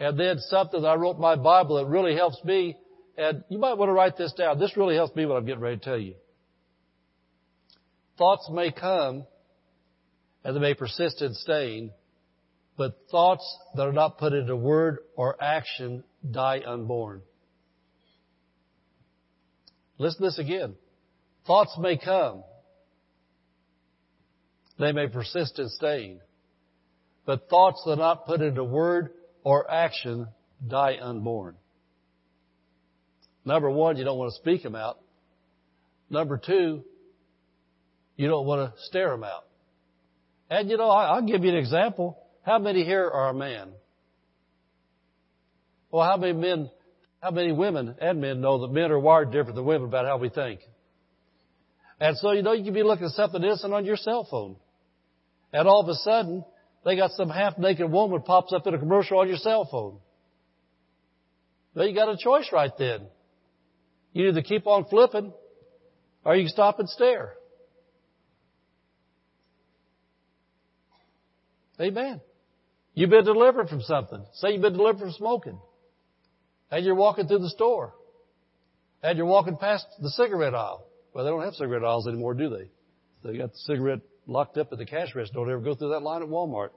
[0.00, 2.78] And then something I wrote in my Bible that really helps me,
[3.18, 4.58] and you might want to write this down.
[4.58, 6.14] This really helps me what I'm getting ready to tell you.
[8.16, 9.26] Thoughts may come,
[10.44, 11.90] and they may persist in staying,
[12.76, 17.22] but thoughts that are not put into word or action die unborn.
[19.98, 20.74] Listen to this again.
[21.46, 22.42] Thoughts may come,
[24.78, 26.20] they may persist in staying.
[27.24, 29.10] But thoughts that are not put into word
[29.42, 30.28] or action
[30.66, 31.56] die unborn.
[33.44, 34.98] Number one, you don't want to speak them out.
[36.08, 36.84] Number two,
[38.16, 39.44] you don't want to stare them out.
[40.50, 42.16] And you know, I'll give you an example.
[42.46, 43.72] How many here are a man?
[45.90, 46.70] Well, how many men,
[47.20, 50.18] how many women and men know that men are wired different than women about how
[50.18, 50.60] we think?
[51.98, 54.54] And so, you know, you can be looking at something innocent on your cell phone.
[55.52, 56.44] And all of a sudden,
[56.84, 59.98] they got some half-naked woman pops up in a commercial on your cell phone.
[61.74, 63.08] Well, you got a choice right then.
[64.12, 65.32] You either keep on flipping,
[66.24, 67.32] or you can stop and stare.
[71.80, 72.20] Amen.
[72.96, 74.24] You've been delivered from something.
[74.36, 75.60] Say you've been delivered from smoking.
[76.70, 77.92] And you're walking through the store.
[79.02, 80.86] And you're walking past the cigarette aisle.
[81.12, 82.70] Well, they don't have cigarette aisles anymore, do they?
[83.22, 85.34] They got the cigarette locked up at the cash register.
[85.34, 86.70] Don't ever go through that line at Walmart.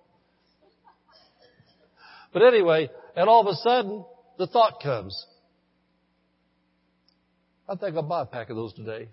[2.34, 4.04] But anyway, and all of a sudden,
[4.38, 5.26] the thought comes.
[7.68, 9.08] I think I'll buy a pack of those today.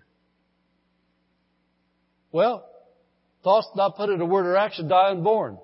[2.33, 2.69] Well,
[3.45, 5.57] thoughts not put into word or action die unborn.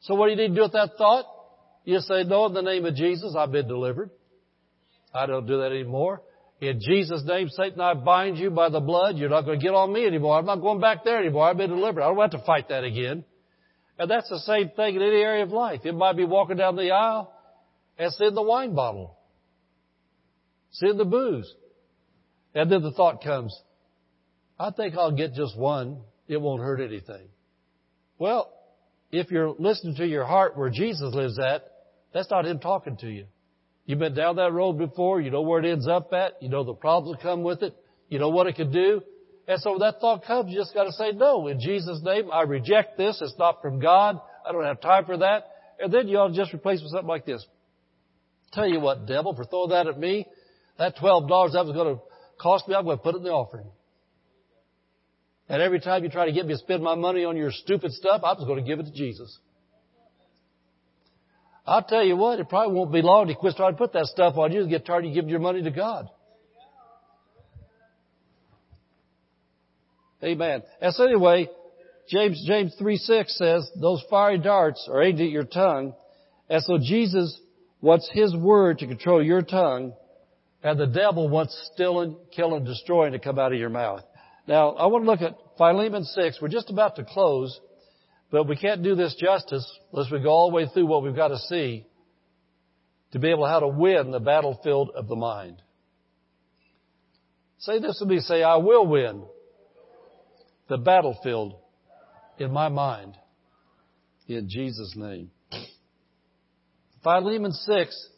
[0.00, 1.24] So what do you need to do with that thought?
[1.84, 4.10] You say, no, in the name of Jesus, I've been delivered.
[5.14, 6.22] I don't do that anymore.
[6.60, 9.16] In Jesus' name, Satan, I bind you by the blood.
[9.16, 10.38] You're not going to get on me anymore.
[10.38, 11.44] I'm not going back there anymore.
[11.48, 12.02] I've been delivered.
[12.02, 13.24] I don't have to fight that again.
[13.98, 15.80] And that's the same thing in any area of life.
[15.84, 17.32] It might be walking down the aisle
[17.96, 19.16] and seeing the wine bottle.
[20.72, 21.52] Seeing the booze.
[22.54, 23.58] And then the thought comes,
[24.58, 25.98] I think I'll get just one.
[26.26, 27.28] It won't hurt anything.
[28.18, 28.52] Well,
[29.10, 31.64] if you're listening to your heart where Jesus lives at,
[32.12, 33.26] that's not Him talking to you.
[33.86, 35.20] You've been down that road before.
[35.20, 36.42] You know where it ends up at.
[36.42, 37.74] You know the problems that come with it.
[38.08, 39.02] You know what it could do.
[39.46, 42.30] And so when that thought comes, you just got to say, no, in Jesus' name,
[42.30, 43.18] I reject this.
[43.22, 44.20] It's not from God.
[44.46, 45.48] I don't have time for that.
[45.80, 47.46] And then you ought to just replace it with something like this.
[48.52, 50.26] Tell you what, devil, for throwing that at me,
[50.78, 52.02] that $12 that was going to
[52.38, 53.68] cost me, I'm going to put it in the offering.
[55.48, 57.92] And every time you try to get me to spend my money on your stupid
[57.92, 59.38] stuff, I'm just going to give it to Jesus.
[61.66, 64.06] I'll tell you what, it probably won't be long to quit trying to put that
[64.06, 66.08] stuff on you and get tired of giving your money to God.
[70.22, 70.62] Amen.
[70.80, 71.48] And so anyway,
[72.08, 75.94] James, James 3 6 says, those fiery darts are aimed at your tongue.
[76.48, 77.38] And so Jesus
[77.80, 79.92] wants His word to control your tongue,
[80.62, 84.02] and the devil wants stealing, killing, destroying to come out of your mouth.
[84.48, 86.38] Now, I want to look at Philemon 6.
[86.40, 87.60] We're just about to close,
[88.30, 91.14] but we can't do this justice unless we go all the way through what we've
[91.14, 91.86] got to see
[93.12, 95.60] to be able how to win the battlefield of the mind.
[97.58, 98.20] Say this with me.
[98.20, 99.22] Say, I will win
[100.70, 101.56] the battlefield
[102.38, 103.18] in my mind.
[104.28, 105.30] In Jesus' name.
[107.02, 108.08] Philemon 6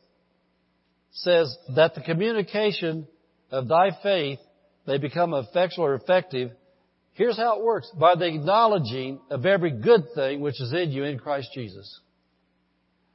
[1.11, 3.09] says that the communication
[3.51, 4.39] of thy faith
[4.87, 6.51] may become effectual or effective.
[7.13, 7.91] Here's how it works.
[7.99, 12.01] By the acknowledging of every good thing which is in you in Christ Jesus.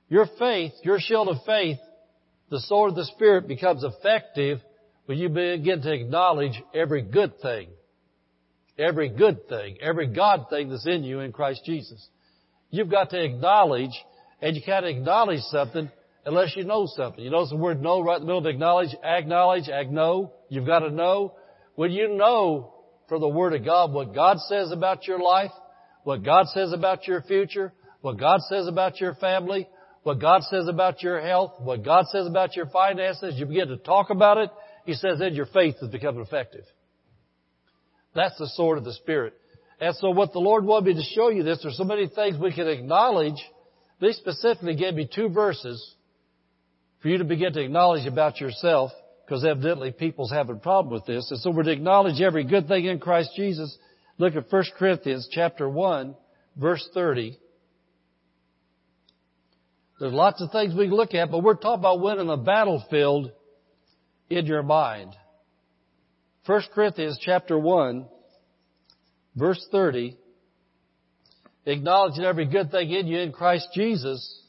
[0.09, 1.80] Your faith, your shield of faith,
[2.49, 4.59] the sword of the Spirit becomes effective
[5.05, 7.70] when you begin to acknowledge every good thing
[8.78, 12.07] every good thing, every God thing that's in you in Christ Jesus.
[12.70, 13.91] You've got to acknowledge,
[14.41, 15.89] and you can't acknowledge something
[16.26, 17.24] unless you know something.
[17.24, 20.32] You notice the word know right in the middle of acknowledge, acknowledge, agno.
[20.49, 21.34] You've got to know.
[21.76, 22.73] When you know
[23.07, 25.51] from the Word of God what God says about your life,
[26.03, 29.67] what God says about your future, what God says about your family,
[30.03, 33.78] what God says about your health, what God says about your finances, you begin to
[33.78, 34.49] talk about it,
[34.86, 36.63] He says then your faith is becoming effective.
[38.13, 39.34] That's the sword of the Spirit.
[39.80, 42.38] And so what the Lord wanted me to show you this, there's so many things
[42.38, 43.36] we can acknowledge.
[43.99, 45.95] They specifically gave me two verses
[47.01, 48.91] for you to begin to acknowledge about yourself,
[49.26, 51.32] because evidently people's having a problem with this.
[51.32, 53.76] And so we're to acknowledge every good thing in Christ Jesus.
[54.17, 56.15] Look at 1 Corinthians chapter 1,
[56.55, 57.38] verse 30.
[59.99, 63.32] There's lots of things we can look at, but we're talking about winning the battlefield
[64.30, 65.15] in your mind.
[66.45, 68.05] 1 Corinthians chapter 1,
[69.36, 70.17] verse 30,
[71.65, 74.43] acknowledging every good thing in you in Christ Jesus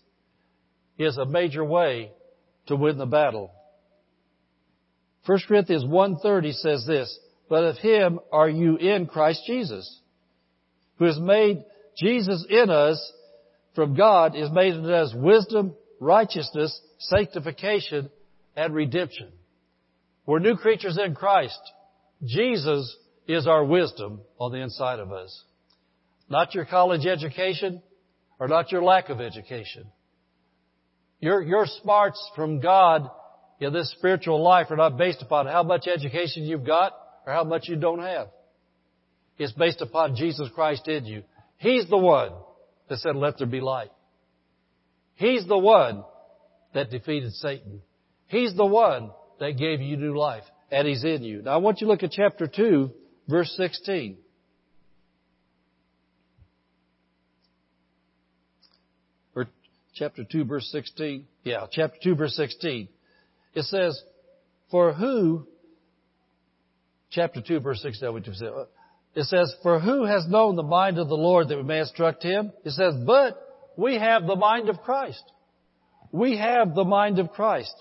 [0.99, 2.11] is a major way
[2.67, 3.53] to win the battle.
[5.27, 7.19] 1 Corinthians 1.30 says this,
[7.49, 10.01] But of him are you in Christ Jesus,
[10.99, 11.65] who has made
[11.99, 13.13] Jesus in us
[13.75, 18.11] from God, is made in us wisdom, righteousness, sanctification,
[18.57, 19.31] and redemption.
[20.25, 21.61] We're new creatures in Christ.
[22.25, 22.97] Jesus
[23.29, 25.45] is our wisdom on the inside of us.
[26.29, 27.83] Not your college education
[28.39, 29.87] or not your lack of education.
[31.21, 33.09] Your, your smarts from God
[33.61, 36.93] in this spiritual life are not based upon how much education you've got
[37.27, 38.29] or how much you don't have.
[39.39, 41.23] It's based upon Jesus Christ in you.
[41.59, 42.33] He's the one
[42.89, 43.91] that said, let there be light.
[45.15, 46.05] He's the one
[46.75, 47.81] that defeated Satan.
[48.29, 51.43] He's the one that gave you new life and He's in you.
[51.43, 52.91] Now I want you to look at chapter 2,
[53.29, 54.19] verse 16.
[59.35, 59.47] Or
[59.95, 61.25] chapter 2, verse 16.
[61.45, 62.89] Yeah, chapter 2, verse 16.
[63.57, 64.01] It says,
[64.71, 65.49] For who,
[67.11, 68.49] chapter 2, verse 16, what you said.
[68.49, 68.67] Uh,
[69.15, 72.23] it says, For who has known the mind of the Lord that we may instruct
[72.23, 72.53] him?
[72.65, 73.43] It says, But
[73.79, 75.25] we have the mind of Christ.
[76.13, 77.75] We have the mind of Christ.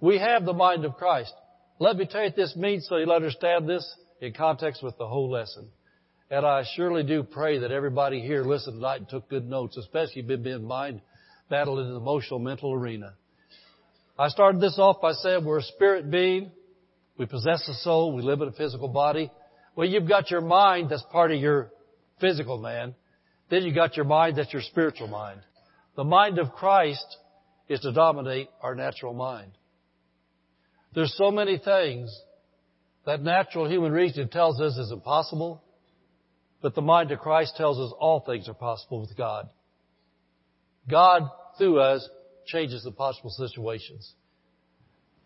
[0.00, 1.32] We have the mind of Christ.
[1.78, 3.88] Let me tell you what this means so you'll understand this
[4.20, 5.68] in context with the whole lesson.
[6.30, 10.22] And I surely do pray that everybody here listened tonight and took good notes, especially
[10.22, 11.00] if you've been in mind
[11.48, 13.14] battle in the emotional, mental arena.
[14.18, 16.50] I started this off by saying we're a spirit being.
[17.16, 18.14] We possess a soul.
[18.14, 19.30] We live in a physical body.
[19.74, 21.70] Well, you've got your mind that's part of your
[22.20, 22.94] physical man.
[23.50, 25.40] Then you got your mind that's your spiritual mind.
[25.96, 27.04] The mind of Christ
[27.68, 29.52] is to dominate our natural mind.
[30.94, 32.14] There's so many things
[33.06, 35.62] that natural human reason tells us is impossible,
[36.60, 39.48] but the mind of Christ tells us all things are possible with God.
[40.88, 41.22] God,
[41.58, 42.08] through us,
[42.46, 44.12] changes the possible situations.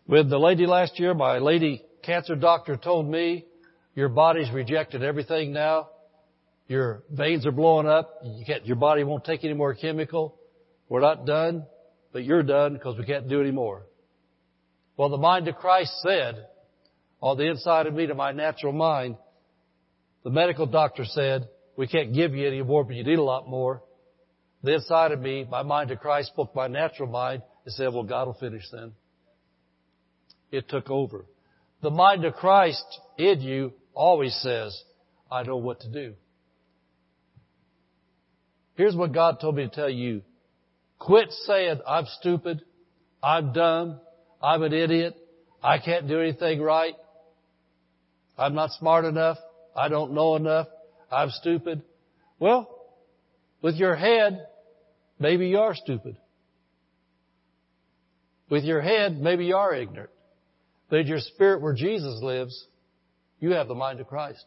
[0.07, 3.45] With the lady last year, my lady cancer doctor told me,
[3.95, 5.89] your body's rejected everything now.
[6.67, 8.19] Your veins are blowing up.
[8.23, 10.37] You your body won't take any more chemical.
[10.89, 11.65] We're not done,
[12.13, 13.83] but you're done because we can't do any more.
[14.95, 16.47] Well, the mind of Christ said,
[17.21, 19.17] on the inside of me to my natural mind,
[20.23, 23.47] the medical doctor said, we can't give you any more, but you need a lot
[23.47, 23.81] more.
[24.63, 28.03] The inside of me, my mind to Christ spoke my natural mind and said, well,
[28.03, 28.93] God will finish then.
[30.51, 31.25] It took over.
[31.81, 32.85] The mind of Christ
[33.17, 34.81] in you always says,
[35.31, 36.13] I know what to do.
[38.75, 40.21] Here's what God told me to tell you.
[40.99, 42.61] Quit saying, I'm stupid,
[43.21, 43.99] I'm dumb,
[44.41, 45.15] I'm an idiot,
[45.61, 46.93] I can't do anything right,
[48.37, 49.37] I'm not smart enough,
[49.75, 50.67] I don't know enough,
[51.11, 51.81] I'm stupid.
[52.39, 52.76] Well,
[53.61, 54.45] with your head,
[55.19, 56.17] maybe you are stupid.
[58.49, 60.11] With your head, maybe you are ignorant.
[60.89, 62.65] But in your spirit where Jesus lives,
[63.39, 64.43] you have the mind of Christ.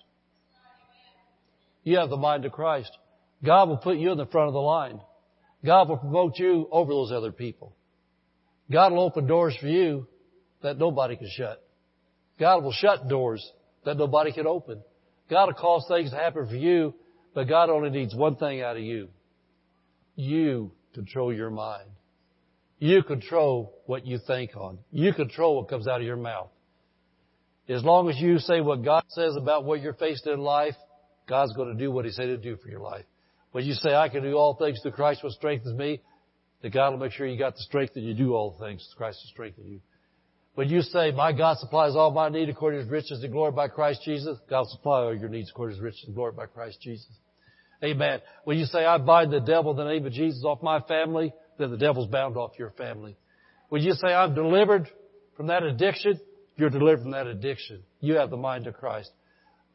[1.84, 2.90] You have the mind of Christ.
[3.44, 5.00] God will put you in the front of the line.
[5.64, 7.74] God will promote you over those other people.
[8.70, 10.06] God will open doors for you
[10.62, 11.62] that nobody can shut.
[12.38, 13.46] God will shut doors
[13.84, 14.82] that nobody can open.
[15.28, 16.94] God will cause things to happen for you,
[17.34, 19.08] but God only needs one thing out of you.
[20.16, 21.88] You control your mind.
[22.78, 24.78] You control what you think on.
[24.90, 26.48] You control what comes out of your mouth.
[27.68, 30.74] As long as you say what God says about what you're facing in life,
[31.28, 33.04] God's going to do what He said to do for your life.
[33.52, 36.00] When you say, I can do all things through Christ who strengthens me,
[36.62, 38.98] then God will make sure you got the strength that you do all things through
[38.98, 39.80] Christ who strengthens you.
[40.54, 43.52] When you say, my God supplies all my need according to his riches and glory
[43.52, 46.32] by Christ Jesus, God will supply all your needs according to his riches and glory
[46.32, 47.08] by Christ Jesus.
[47.82, 48.20] Amen.
[48.44, 51.32] When you say, I bind the devil in the name of Jesus off my family,
[51.58, 53.16] then the devil's bound off your family.
[53.68, 54.90] When you say, I'm delivered
[55.36, 56.20] from that addiction,
[56.56, 57.82] you're delivered from that addiction.
[58.00, 59.10] You have the mind of Christ.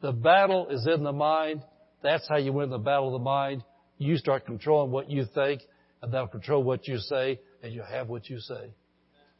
[0.02, 1.62] The battle is in the mind.
[2.02, 3.64] That's how you win the battle of the mind.
[3.98, 5.62] You start controlling what you think,
[6.02, 8.74] and that'll control what you say, and you have what you say.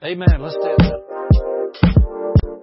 [0.03, 0.29] Amen.
[0.41, 1.06] Let's stand up.